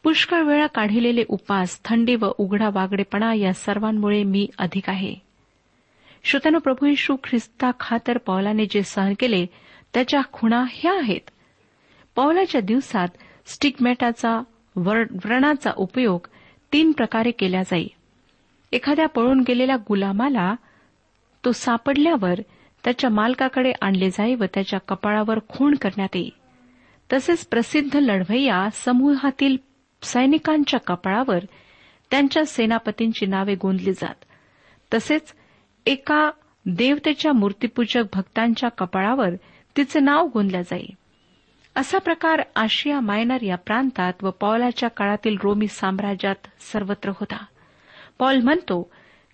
पुष्कळ 0.03 0.43
वेळा 0.43 0.67
काढिलेले 0.67 1.25
उपास 1.29 1.81
थंडी 1.85 2.17
व 2.17 2.31
उघडा 2.39 2.69
वागडेपणा 2.73 3.35
या 3.35 3.53
सर्वांमुळे 3.53 4.23
मी 4.23 4.47
अधिक 4.59 4.91
आहे. 4.91 5.15
श्रोत्यानो 6.25 6.59
प्रभू 6.59 6.87
यशू 6.87 7.17
ख्रिस्ता 7.25 7.71
खातर 7.81 8.19
पौलाने 8.19 8.67
जे 8.67 8.83
सहन 8.83 9.15
केले 9.19 9.47
त्याच्या 9.95 10.21
खुणा 10.33 10.65
ह्या 10.71 10.99
आहेत. 10.99 11.31
पौलाच्या 12.17 12.61
दिवसात 12.61 13.09
स्टिगमॅटाचा 13.47 14.43
व्रणाचा 14.77 15.71
उपयोग 15.77 16.27
तीन 16.73 16.93
प्रकारे 16.93 17.31
केला 17.31 17.63
जाई. 17.63 17.89
एखाद्या 18.73 19.07
पळून 19.07 19.41
गेलेल्या 19.49 19.77
गुलामाला 19.77 20.55
तो 21.45 21.53
सापडल्यावर 21.53 22.35
त्याच्या 22.85 23.11
मालकाकडे 23.11 23.73
आणले 23.81 24.11
जाई 24.11 24.35
व 24.35 24.45
त्याच्या 24.55 24.79
कपाळावर 24.81 25.39
खूण 25.49 25.75
करण्यात 25.75 26.17
येई. 26.17 26.31
तसेच 27.13 27.47
प्रसिद्ध 27.47 27.97
लढवय्या 27.97 28.71
समूहातील 28.71 29.57
सैनिकांच्या 30.03 30.81
कपाळावर 30.81 31.39
त्यांच्या 32.11 32.45
सेनापतींची 32.45 33.27
नावे 33.27 33.55
गोंदली 33.55 33.93
जात. 33.93 34.25
तसेच 34.95 35.35
एका 35.87 36.31
देवतेच्या 36.67 37.33
मूर्तीपूजक 37.33 38.03
भक्तांच्या 38.15 38.69
कपाळावर 38.69 39.31
तिचे 39.77 40.01
नाव 40.01 40.27
गोंदल्या 40.27 40.63
जाई. 40.63 40.87
असा 41.77 41.99
प्रकार 41.99 42.43
आशिया 42.57 43.01
मायनर 43.01 43.43
या 43.43 43.57
प्रांतात 43.57 44.13
व 44.23 44.31
पावलाच्या 44.31 44.89
काळातील 44.89 45.37
रोमी 45.43 45.67
साम्राज्यात 45.67 46.47
सर्वत्र 46.73 47.09
होता. 47.09 47.45
पॉल 48.19 48.41
म्हणतो 48.41 48.91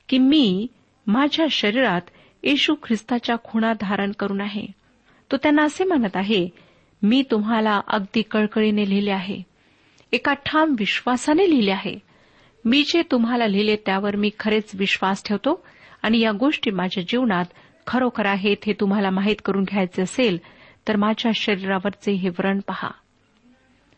की 0.08 0.18
मी 0.18 0.66
माझ्या 1.06 1.46
शरीरात 1.50 2.00
येशू 2.42 2.74
ख्रिस्ताच्या 2.82 3.36
खुणा 3.44 3.72
धारण 3.80 4.12
करून 4.12 4.40
आहे. 4.40 4.66
तो 5.32 5.36
त्यांना 5.36 5.62
असे 5.62 5.84
म्हणत 5.84 6.16
आहे 6.16 6.48
मी 7.02 7.22
तुम्हाला 7.30 7.80
अगदी 7.86 8.22
कळकळीने 8.22 8.90
लिहिले 8.90 9.10
आहे. 9.10 9.42
एका 10.12 10.34
ठाम 10.34 10.74
विश्वासाने 10.78 11.50
लिहिले 11.50 11.70
आहे. 11.70 11.98
मी 12.64 12.82
जे 12.82 13.02
तुम्हाला 13.10 13.46
लिहिले 13.46 13.76
त्यावर 13.76 14.16
मी 14.16 14.30
खरेच 14.40 14.70
विश्वास 14.74 15.22
ठेवतो 15.24 15.66
आणि 16.02 16.18
या 16.18 16.32
गोष्टी 16.32 16.70
माझ्या 16.70 17.02
जीवनात 17.08 17.44
खरोखर 17.86 18.26
आहेत 18.26 18.56
हे 18.66 18.72
तुम्हाला 18.72 19.10
माहीत 19.10 19.36
करून 19.44 19.64
घ्यायचे 19.64 20.02
असेल 20.02 20.38
तर 20.88 20.96
माझ्या 20.96 21.32
शरीरावरचे 21.34 22.12
हे 22.12 22.28
व्रण 22.28 22.60
पहा. 22.60 22.90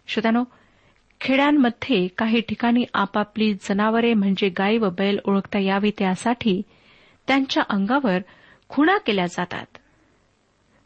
श्रोत्यानो 0.07 0.45
खेड्यांमध्ये 1.21 2.09
काही 2.09 2.41
ठिकाणी 2.41 2.85
आपापली 2.95 3.55
जनावरे 3.55 4.15
म्हणजे 4.15 4.49
गाई 4.49 4.79
व 4.79 4.91
बैल 4.91 5.19
ओळखता 5.25 5.59
यावी 5.59 5.91
त्यासाठी 5.99 6.63
त्यांच्या 7.29 7.63
अंगावर 7.69 8.19
खुणा 8.69 8.99
केल्या 8.99 9.27
जातात. 9.27 9.67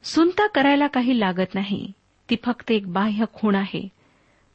सुनता 0.04 0.46
करायला 0.46 0.86
काही 0.86 1.20
लागत 1.20 1.54
नाही. 1.54 1.92
ती 2.30 2.36
फक्त 2.44 2.70
एक 2.70 2.92
बाह्य 2.92 3.24
खूण 3.32 3.54
आहे. 3.54 3.88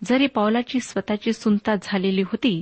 जरी 0.03 0.27
पावलाची 0.27 0.79
स्वतःची 0.79 1.33
सुनता 1.33 1.75
झालेली 1.81 2.21
होती 2.21 2.61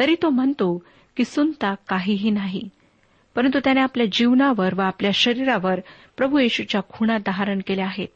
तरी 0.00 0.14
तो 0.14 0.30
म्हणतो 0.30 0.82
की 1.16 1.24
सुनता 1.24 1.74
काहीही 1.88 2.30
नाही. 2.30 2.68
परंतु 3.34 3.58
त्याने 3.64 3.80
आपल्या 3.80 4.06
जीवनावर 4.12 4.74
व 4.74 4.80
आपल्या 4.80 5.10
शरीरावर 5.14 5.80
प्रभू 6.16 6.38
येशूच्या 6.38 6.80
खुणा 6.88 7.18
धारण 7.18 7.58
केल्या 7.66 7.86
आहेत. 7.86 8.08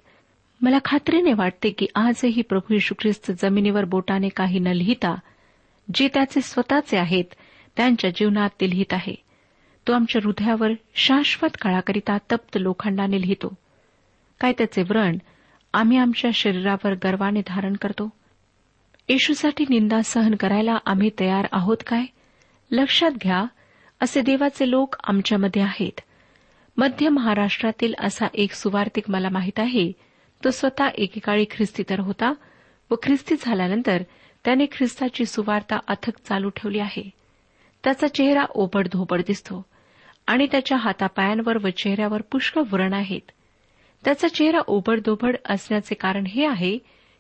मला 0.61 0.79
खात्रीने 0.85 1.33
वाटते 1.33 1.71
की 1.71 1.87
आजही 1.95 2.43
प्रभू 2.43 2.75
यशू 2.75 2.95
ख्रिस्त 2.99 3.33
जमिनीवर 3.43 3.85
बोटाने 3.85 4.29
काही 4.29 4.59
न 4.59 4.67
लिहिता 4.67 5.15
जे 5.95 6.09
त्याचे 6.15 6.41
स्वतःचे 6.41 6.99
आहेत 6.99 7.25
त्यांच्या 7.77 8.11
जीवनात 8.11 8.51
ते 8.61 8.71
लिहित 8.71 8.93
आहे. 8.93 9.15
तो 9.89 9.93
आमच्या 9.93 10.21
हृदयावर 10.25 10.71
शाश्वत 10.95 11.49
काळाकरिता 11.61 12.19
तप्त 12.19 12.57
लोखंडाने 12.57 13.21
लिहितो. 13.21 13.55
काय 14.41 14.53
त्याचे 14.53 14.83
व्रण 14.83 15.19
आम्ही 15.75 15.99
आमच्या 15.99 16.31
शरीरावर 16.35 16.95
गर्वाने 16.95 17.41
धारण 17.47 17.73
करतो? 17.73 18.09
येशूसाठी 19.09 19.65
निंदा 19.71 20.03
सहन 20.03 20.35
करायला 20.35 20.79
आम्ही 20.87 21.11
तयार 21.21 21.47
आहोत 21.53 21.77
काय? 21.87 22.05
लक्षात 22.71 23.11
घ्या 23.11 23.45
असे 24.01 24.21
देवाचे 24.21 24.71
लोक 24.71 24.97
आमच्यामध्ये 25.05 25.63
आहेत. 25.63 26.01
मध्य 26.77 27.09
महाराष्ट्रातील 27.09 27.95
असा 27.99 28.27
एक 28.35 28.53
सुवार्तिक 28.53 29.11
मला 29.11 29.29
माहीत 29.29 29.59
आहे 29.59 29.93
तो 30.45 30.51
स्वतः 30.51 30.89
एकेकाळी 30.95 31.45
ख्रिस्ती 31.51 31.83
तर 31.91 32.01
होता 32.01 32.33
व 32.91 32.95
ख्रिस्ती 33.03 33.35
झाल्यानंतर 33.41 34.03
त्याने 34.45 34.67
ख्रिस्ताची 34.73 35.25
सुवार्ता 35.25 35.79
अथक 35.89 36.19
चालू 36.25 36.49
ठेवली 36.49 36.79
आहे. 36.79 37.11
त्याचा 37.85 38.09
चेहरा 38.09 38.45
ओबड 38.51 38.89
धोबड 38.93 39.23
दिसतो 39.27 39.67
आणि 40.27 40.47
त्याच्या 40.47 40.79
हातापायांवर 40.79 41.59
व 41.65 41.69
चेहऱ्यावर 41.69 42.23
पुष्कळ 42.23 42.63
व्रण 42.73 42.93
आहेत. 42.93 43.31
त्याचा 44.05 44.29
चेहरा 44.29 44.59
ओबडधोबड 44.67 45.37
असण्याचे 45.45 45.95
कारण 45.95 46.27
हे 46.27 46.47
आहे 46.47 46.79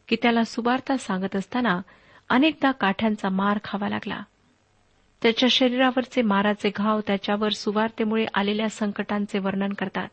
की 0.08 0.16
त्याला 0.22 0.44
सुवार्ता 0.44 0.96
सांगत 0.96 1.36
असताना 1.36 1.80
अनेकदा 2.28 2.70
काठ्यांचा 2.70 3.28
मार 3.28 3.58
खावा 3.64 3.88
लागला. 3.88 4.22
त्याच्या 5.22 5.48
शरीरावरचे 5.48 6.22
माराचे 6.22 6.70
घाव 6.76 7.00
त्याच्यावर 7.06 7.48
सुवार्तेमुळे 7.48 8.26
आलेल्या 8.34 8.68
संकटांचे 8.68 9.38
वर्णन 9.38 9.72
करतात. 9.72 10.08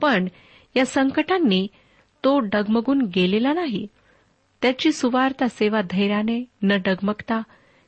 पण 0.00 0.28
या 0.76 0.86
संकटांनी 0.86 1.68
तो 2.24 2.38
डगमगून 2.38 3.02
गेलेला 3.02 3.52
नाही. 3.52 3.86
त्याची 4.62 4.92
सुवार्ता 4.92 5.48
सेवा 5.48 5.80
धैर्याने 5.82 6.44
न 6.62 6.72
डगमगता 6.72 7.42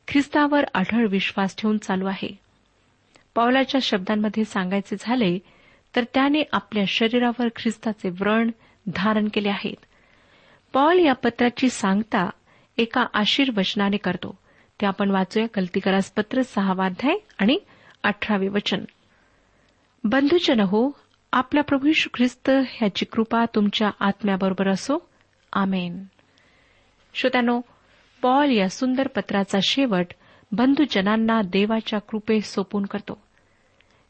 ख्रिस्तावर 0.09 0.65
आढळ 0.75 1.07
विश्वास 1.07 1.57
ठेवून 1.59 1.79
चालू 1.79 2.07
आहे. 2.07 2.39
पावलाच्या 3.35 3.81
शब्दांमध्ये 3.83 4.45
सांगायचे 4.45 4.97
झाले 5.01 5.39
तर 5.97 6.05
त्याने 6.15 6.43
आपल्या 6.53 6.85
शरीरावर 6.89 7.49
ख्रिस्ताचे 7.57 8.09
व्रण 8.09 8.51
धारण 8.95 9.29
केले 9.35 9.49
आहेत. 9.49 9.87
पॉल 10.73 10.99
या 10.99 11.13
पत्राची 11.13 11.69
सांगता 11.69 12.31
एका 12.79 13.07
आशीर्वचनाने 13.15 13.97
करतो. 13.97 14.39
ते 14.81 14.87
आपण 14.87 15.11
वाचूया 15.11 15.49
कल्तिकरास 15.49 16.11
पत्र 16.11 16.43
सहावाध्याय 16.43 17.17
आणि 17.39 17.59
अठरावे 18.03 18.49
वचन. 18.49 18.85
बंधुजन 20.05 20.61
हो 20.61 20.91
आपला 21.33 21.61
प्रभू 21.61 21.89
यशू 21.89 22.09
ख्रिस्त 22.15 22.51
ह्याची 22.51 23.05
कृपा 23.05 23.45
तुमच्या 23.55 23.91
आत्म्याबरोबर 24.01 24.69
असो. 24.69 25.09
आमेन. 25.53 26.05
श्रोत्यानो 27.15 27.61
पॉल 28.23 28.51
या 28.51 28.69
सुंदर 28.69 29.09
पत्राचा 29.09 29.59
शेवट 29.63 30.07
बंधुजनांना 30.53 31.43
देवाच्या 31.43 31.99
कृपे 31.99 32.41
सोपून 32.41 32.85
करतो. 32.85 33.23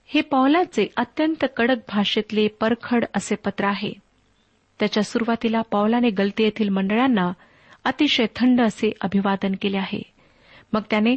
हे 0.07 0.21
पॉलाचे 0.21 0.87
अत्यंत 0.97 1.45
कडक 1.57 1.77
भाषेतले 1.89 2.49
परखड 2.49 3.05
असे 3.17 3.35
पत्र 3.35 3.65
आहे. 3.65 3.93
त्याच्या 4.81 5.03
सुरुवातीला 5.03 5.63
पॉलाने 5.63 6.11
गलती 6.11 6.43
येथील 6.43 6.69
मंडळांना 6.69 7.33
अतिशय 7.85 8.27
थंड 8.37 8.61
असे 8.61 8.93
अभिवादन 9.01 9.53
केले 9.63 9.77
आहे. 9.77 10.03
मग 10.73 10.81
त्याने 10.91 11.17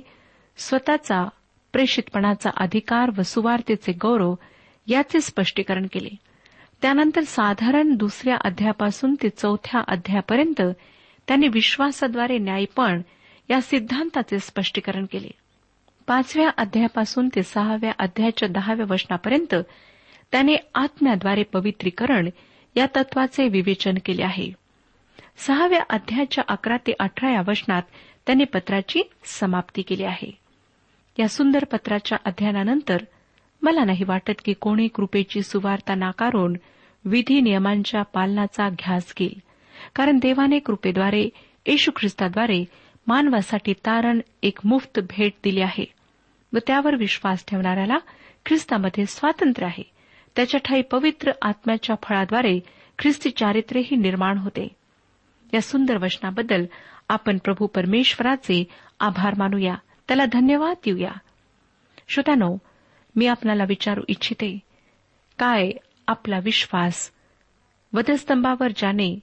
स्वतःचा 0.58 1.30
प्रेषितपणाचा 1.74 2.50
अधिकार 2.58 3.12
व 3.18 3.22
सुवार्तेचे 3.22 3.92
गौरव 3.92 4.36
याचे 4.88 5.22
स्पष्टीकरण 5.22 5.88
केले. 5.94 6.10
त्यानंतर 6.82 7.22
साधारण 7.22 7.96
दुसऱ्या 7.96 8.38
अध्यायापासून 8.42 9.16
ते 9.16 9.30
चौथ्या 9.30 9.82
अध्यायापर्यंत 9.88 10.62
त्यांनी 11.28 11.48
विश्वासाद्वारे 11.48 12.38
न्यायपण 12.38 13.02
या 13.50 13.62
सिद्धांताचे 13.62 14.40
स्पष्टीकरण 14.40 15.06
केले. 15.12 15.30
पाचव्या 16.08 16.50
अध्यायापासून 16.58 17.30
ते 17.36 17.44
सहाव्या 17.44 17.92
अध्यायाच्या 18.00 18.48
दहाव्या 18.48 18.86
वचनापर्यंत 18.90 19.56
त्याने 20.32 20.56
आत्म्याद्वारे 20.76 21.44
पवित्रीकरण 21.44 22.30
या 22.76 22.86
तत्वाचे 22.96 23.48
विवेचन 23.48 23.94
केले 24.06 24.24
आहे. 24.24 24.52
सहाव्या 25.38 25.84
अध्यायाच्या 25.90 26.44
अकरा 26.48 26.78
ते 26.78 26.94
अठरा 27.00 27.32
या 27.32 27.42
वचनात 27.48 27.82
त्यांनी 28.26 28.44
पत्राची 28.44 29.02
समाप्ती 29.26 29.82
केली 29.82 30.04
आहे. 30.04 30.38
या 31.20 31.28
सुंदर 31.28 31.64
पत्राच्या 31.64 32.18
अध्ययनानंतर 32.26 32.98
मला 33.64 33.84
नाही 33.84 34.04
वाटत 34.04 34.34
की 34.46 34.54
कोणी 34.54 34.88
कृपेची 34.88 35.42
सुवार्ता 35.42 35.96
नाकारून 35.96 36.56
विधी 37.06 37.42
नियमांच्या 37.42 38.02
पालनाचा 38.02 38.70
घ्यास 38.70 39.14
घेईल. 39.18 39.40
कारण 39.96 40.18
देवाने 40.18 40.60
कृपेद्वारे 40.60 41.30
येशू 41.68 41.92
ख्रिस्ताद्वारे 41.96 42.66
मानवासाठी 43.08 43.74
तारण 43.74 44.20
एक 44.44 44.60
मुफ्त 44.64 45.00
भेट 45.00 45.34
दिली 45.44 45.62
आहे. 45.62 45.86
व 46.54 46.58
त्यावर 46.68 46.96
विश्वास 46.96 47.46
ठेवणाऱ्याला 47.48 47.98
ख्रिस्तामध्ये 48.46 49.06
स्वातंत्र्य 49.06 49.68
आहे. 49.68 49.84
त्याच्या 50.36 50.60
ठाई 50.60 50.82
पवित्र 50.82 51.32
आत्म्याच्या 51.42 51.96
फळाद्वारे 52.04 52.60
ख्रिस्ती 53.00 53.30
चारित्र्यही 53.30 53.96
निर्माण 53.96 54.38
होते. 54.38 54.68
या 55.54 55.62
सुंदर 55.62 55.98
वचनाबद्दल 55.98 56.66
आपण 57.10 57.38
प्रभू 57.38 57.68
परमेश्वराचे 57.68 58.64
आभार 59.00 59.34
मानूया. 59.38 59.76
त्याला 60.08 60.26
धन्यवाद 60.26 60.76
देऊया. 60.86 61.12
श्रोत्यानो 62.10 62.58
मी 63.16 63.28
आपल्याला 63.28 63.64
विचारू 63.64 64.02
इच्छिते. 64.08 64.60
काय 65.40 65.72
आपला 66.08 66.40
विश्वास? 66.44 67.12
वधस्तंभावर 67.94 68.68
ज्याने 68.76 69.20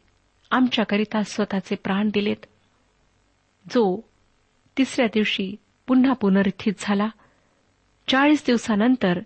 आमच्याकरिता 0.50 1.22
स्वतःचे 1.22 1.74
प्राण 1.74 2.11
दिलेत 2.14 2.46
जो 3.74 4.00
तिसऱ्या 4.79 5.07
दिवशी 5.07 5.57
पुन्हा 5.87 6.12
पुनरुत्थित 6.12 6.72
झाला 6.79 7.09
चाळीस 8.09 8.42
दिवसानंतर 8.46 9.20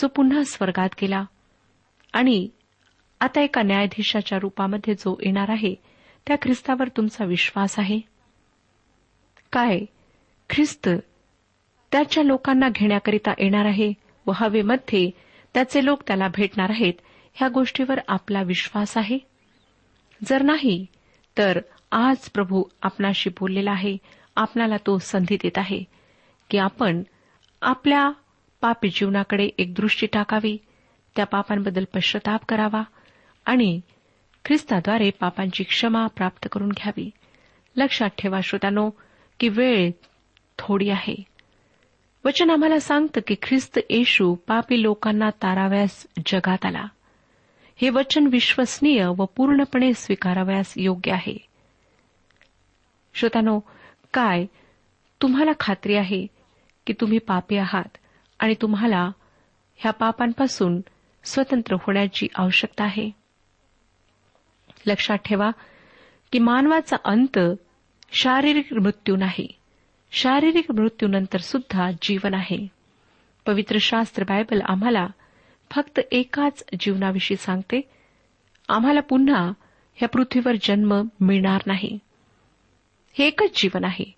जो 0.00 0.06
पुन्हा 0.08 0.42
स्वर्गात 0.42 0.88
गेला 1.00 1.24
आणि 2.12 2.48
आता 3.20 3.40
एका 3.40 3.62
न्यायाधीशाच्या 3.62 4.38
रूपामध्ये 4.42 4.94
जो 4.94 5.16
येणार 5.22 5.50
आहे 5.50 5.74
त्या 6.26 6.36
ख्रिस्तावर 6.42 6.88
तुमचा 6.88 7.24
विश्वास 7.24 7.78
आहे? 7.78 8.00
काय 9.52 9.78
ख्रिस्त 10.50 10.88
त्याच्या 11.92 12.22
लोकांना 12.22 12.68
घेण्याकरिता 12.68 13.30
येणार 13.38 13.64
आहे? 13.64 13.92
व 14.26 14.32
हवेमध्ये 14.34 15.10
त्याचे 15.54 15.84
लोक 15.84 16.02
त्याला 16.06 16.28
भेटणार 16.28 16.70
आहेत 16.70 16.92
ह्या 17.34 17.48
गोष्टीवर 17.48 17.98
आपला 18.08 18.42
विश्वास 18.42 18.96
आहे? 18.96 19.18
जर 20.24 20.42
नाही 20.42 20.86
तर 21.38 21.60
आज 21.92 22.16
प्रभू 22.16 22.62
आपणाशी 22.82 23.30
बोललेला 23.30 23.70
आहे 23.70 23.96
आपणाला 24.36 24.76
तो 24.76 24.98
संधी 24.98 25.36
देत 25.36 25.58
आहे 25.58 25.84
की 26.50 26.58
आपण 26.58 27.02
आपल्या 27.62 28.10
पापी 28.60 28.88
जीवनाकडे 28.88 29.48
एक 29.58 29.74
दृष्टी 29.74 30.06
टाकावी 30.06 30.56
त्या 31.16 31.26
पापांबद्दल 31.26 31.84
पश्चाताप 31.94 32.40
करावा 32.48 32.82
आणि 33.44 33.80
ख्रिस्ताद्वारे 34.44 35.10
पापांची 35.10 35.64
क्षमा 35.64 36.06
प्राप्त 36.06 36.48
करून 36.52 36.68
घ्यावी. 36.68 37.10
लक्षात 37.76 38.08
ठेवा 38.18 38.40
श्रोतानो 38.42 38.90
की 39.40 39.48
वेळ 39.48 39.90
थोडी 40.58 40.90
आहे. 40.90 41.22
वचन 42.26 42.50
आम्हाला 42.50 42.80
सांगतं 42.80 43.20
की 43.26 43.34
ख्रिस्त 43.42 43.78
येशू 43.90 44.34
पापी 44.34 44.82
लोकांना 44.82 45.30
ताराव्यास 45.30 46.06
जगात 46.26 46.66
आला. 46.66 46.86
हे 47.76 47.90
वचन 47.90 48.26
विश्वसनीय 48.26 49.06
व 49.06 49.24
पूर्णपणे 49.36 49.92
स्वीकाराव्यास 49.94 50.74
योग्य 50.76 51.12
आहे. 51.12 51.36
श्रोतानो 53.14 53.60
काय 54.14 54.44
तुम्हाला 55.22 55.50
खात्री 55.60 55.96
आहे 55.96 56.26
की 56.86 56.92
तुम्ही 56.92 57.18
पापी 57.18 57.56
आहात 57.56 57.96
आणि 58.38 58.54
तुम्हाला 58.62 59.10
ह्या 59.76 59.92
पापांपासून 59.92 60.80
स्वतंत्र 61.24 61.74
होण्याची 61.74 62.28
आवश्यकता 62.34 62.84
आहे? 62.84 63.10
लक्षात 64.86 65.18
ठेवा 65.18 65.50
की 66.32 66.38
मानवाचा 66.38 66.96
अंत 67.04 67.38
शारीरिक 68.12 68.72
मृत्यू 68.72 69.16
नाही. 69.16 69.48
शारीरिक 70.10 70.70
मृत्यूनंतर 70.70 71.38
सुद्धा 71.38 71.90
जीवन 72.02 72.34
आहे. 72.34 72.66
पवित्र 73.46 73.76
शास्त्र 73.80 74.24
बायबल 74.24 74.60
आम्हाला 74.60 75.06
फक्त 75.70 76.00
एकाच 76.10 76.64
जीवनाविषयी 76.80 77.36
सांगते. 77.36 77.80
आम्हाला 78.68 79.00
पुन्हा 79.00 79.52
ह्या 79.94 80.08
पृथ्वीवर 80.08 80.52
जन्म 80.62 81.02
मिळणार 81.20 81.60
नाही. 81.66 81.98
हे 83.18 83.26
एकच 83.26 83.62
जीवन 83.62 83.84
आहे. 83.84 84.14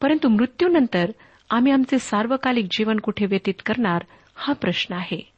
परंतु 0.00 0.28
मृत्यूनंतर 0.28 1.10
आम्ही 1.50 1.72
आमचे 1.72 1.98
सार्वकालिक 1.98 2.64
जीवन 2.70 2.96
कुठे 2.96 3.26
व्यतीत 3.26 3.54
करणार 3.66 4.02
हा 4.34 4.52
प्रश्न 4.52 4.94
आहे. 4.94 5.32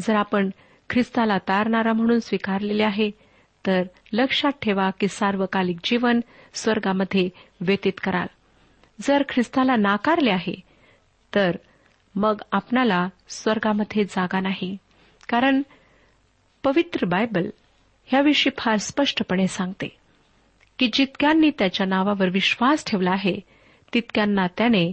जर 0.00 0.14
आपण 0.14 0.50
ख्रिस्ताला 0.90 1.38
तारणारा 1.38 1.92
म्हणून 1.92 2.20
स्वीकारलेले 2.20 2.82
आहे 2.82 3.10
तर 3.66 3.82
लक्षात 4.12 4.52
ठेवा 4.62 4.90
की 4.90 5.08
सार्वकालिक 5.08 5.76
जीवन 5.84 6.20
स्वर्गामध्ये 6.54 7.28
व्यतीत 7.60 7.92
कराल. 8.04 8.26
जर 9.02 9.22
ख्रिस्ताला 9.28 9.76
नाकारले 9.76 10.30
आहे 10.30 10.54
तर 11.34 11.56
मग 12.14 12.40
आपणाला 12.52 13.08
स्वर्गामध्ये 13.28 14.04
जागा 14.04 14.40
नाही. 14.40 14.76
कारण 15.28 15.62
पवित्र 16.64 17.06
बायबल 17.06 17.50
ह्याविषयी 18.04 18.52
फार 18.58 18.76
स्पष्टपणे 18.76 19.46
सांगते 19.46 19.96
की 20.78 20.90
जितक्यांनी 20.92 21.50
त्याच्या 21.50 21.86
नावावर 21.86 22.28
विश्वास 22.28 22.84
ठेवला 22.86 23.10
आहे 23.10 23.40
तितक्यांना 23.94 24.46
त्याने 24.46 24.92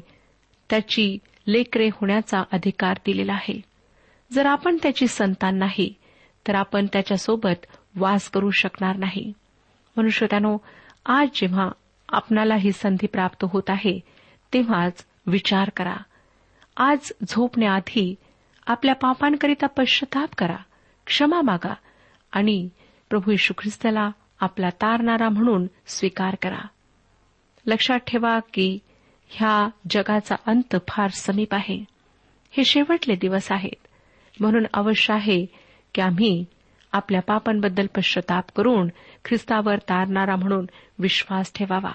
त्याची 0.69 1.17
लेकरे 1.47 1.87
होण्याचा 1.87 2.43
अधिकार 2.51 2.97
दिलेला 3.05 3.33
आहे. 3.33 3.61
जर 4.31 4.45
आपण 4.45 4.77
त्याची 4.83 5.07
संतान 5.07 5.55
नाही 5.55 5.93
तर 6.47 6.55
आपण 6.55 6.85
त्याच्यासोबत 6.93 7.65
वास 7.95 8.29
करू 8.29 8.51
शकणार 8.51 8.95
नाही. 8.95 9.33
मनुष्यत्यानो 9.97 10.57
आज 11.05 11.27
जेव्हा 11.35 11.69
आपणाला 12.13 12.55
ही 12.55 12.71
संधी 12.71 13.07
प्राप्त 13.07 13.45
होत 13.49 13.63
आहे 13.67 13.99
तेव्हाच 14.53 15.05
विचार 15.25 15.69
करा. 15.69 15.95
आज 16.77 17.11
झोपण्याआधी 17.27 18.15
आपल्या 18.67 18.95
पापांकरिता 18.95 19.67
पश्चाताप 19.67 20.29
करा 20.37 20.55
क्षमा 21.05 21.41
मागा 21.41 21.73
आणि 22.31 22.69
प्रभू 23.09 23.31
यशू 23.31 23.53
ख्रिस्ताला 23.57 24.09
आपला 24.39 24.69
तारणारा 24.69 25.29
म्हणून 25.29 25.67
स्वीकार 25.87 26.35
करा. 26.41 26.67
लक्षात 27.65 27.99
ठेवा 27.99 28.39
की 28.53 28.79
ह्या 29.27 29.69
जगाचा 29.89 30.35
अंत 30.45 30.75
फार 30.87 31.09
समीप 31.09 31.53
आहे. 31.53 31.85
हे 32.51 32.63
शेवटले 32.63 33.15
दिवस 33.15 33.51
आहेत. 33.51 33.87
म्हणून 34.39 34.65
अवश्य 34.73 35.13
आहे 35.13 35.45
की 35.93 36.01
आम्ही 36.01 36.45
आपल्या 36.91 37.21
पापांबद्दल 37.21 37.85
पश्चाताप 37.95 38.43
करून 38.55 38.87
ख्रिस्तावर 39.25 39.77
तारणारा 39.77 40.35
म्हणून 40.35 40.65
विश्वास 40.99 41.51
ठेवावा. 41.55 41.91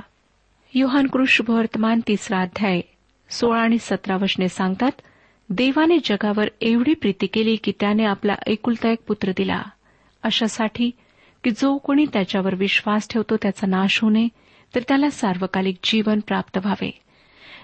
योहान 0.74 1.06
वर्तमान 1.48 2.00
तिसरा 2.08 2.40
अध्याय 2.40 2.80
सोळा 3.30 3.60
आणि 3.60 3.76
सतरा 3.80 4.16
वचने 4.16 4.48
सांगतात 4.48 4.90
देवाने 5.50 5.98
जगावर 6.04 6.48
एवढी 6.60 6.94
प्रीती 6.94 7.26
केली 7.26 7.56
की 7.56 7.72
त्याने 7.80 8.04
आपला 8.04 8.34
एकुलता 8.46 8.90
एक 8.90 8.98
पुत्र 9.08 9.32
दिला. 9.36 9.62
अशासाठी 10.22 10.90
की 11.44 11.50
जो 11.50 11.78
कोणी 11.78 12.04
त्याच्यावर 12.12 12.54
विश्वास 12.54 13.08
ठेवतो 13.08 13.36
त्याचा 13.36 13.66
नाश 13.66 14.02
होणे 14.02 14.28
तर 14.74 14.80
त्याला 14.88 15.10
सार्वकालिक 15.10 15.76
जीवन 15.84 16.20
प्राप्त 16.20 16.58
व्हावे. 16.58 16.90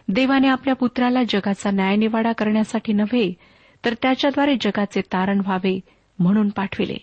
देवाने 0.08 0.48
आपल्या 0.48 0.74
पुत्राला 0.74 1.22
जगाचा 1.28 1.70
न्यायनिवाडा 1.70 2.32
करण्यासाठी 2.32 2.92
नव्हे 2.92 3.32
तर 3.84 3.94
त्याच्याद्वारे 4.02 4.54
जगाचे 4.60 5.00
तारण 5.00 5.40
व्हावे 5.40 5.80
म्हणून 6.18 6.48
पाठविले. 6.48 6.96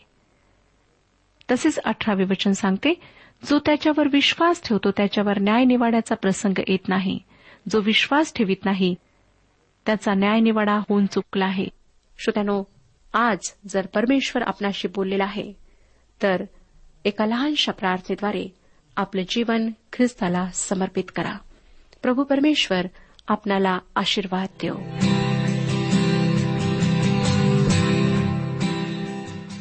तसेच 1.51 1.79
अठरावे 1.79 2.23
वचन 2.23 2.51
सांगते 2.51 2.93
जो 3.49 3.59
त्याच्यावर 3.59 4.07
विश्वास 4.11 4.61
ठेवतो 4.63 4.91
त्याच्यावर 4.91 5.39
न्याय 5.39 5.63
निवाड्याचा 5.63 6.15
प्रसंग 6.15 6.59
येत 6.67 6.87
नाही. 6.87 7.19
जो 7.69 7.79
विश्वास 7.81 8.33
ठेवित 8.33 8.65
नाही 8.65 8.95
त्याचा 9.85 10.13
न्याय 10.13 10.39
निवाडा 10.39 10.73
होऊन 10.73 11.05
चुकला 11.05 11.45
आहे. 11.45 11.65
श्रोत्यानो 12.19 12.63
आज 13.13 13.37
जर 13.67 13.85
परमेश्वर 13.85 14.41
आपणाशी 14.41 14.87
बोललेला 14.87 15.23
आहे 15.23 15.53
तर 16.23 16.43
एका 17.05 17.25
लहानशा 17.25 17.71
प्रार्थनेद्वारे 17.71 18.47
आपलं 18.97 19.21
जीवन 19.29 19.69
ख्रिस्ताला 19.93 20.47
समर्पित 20.53 21.03
करा. 21.15 21.37
प्रभू 22.03 22.23
परमेश्वर 22.23 22.85
आपणाला 23.27 23.79
आशीर्वाद 23.95 24.47
देव. 24.61 24.75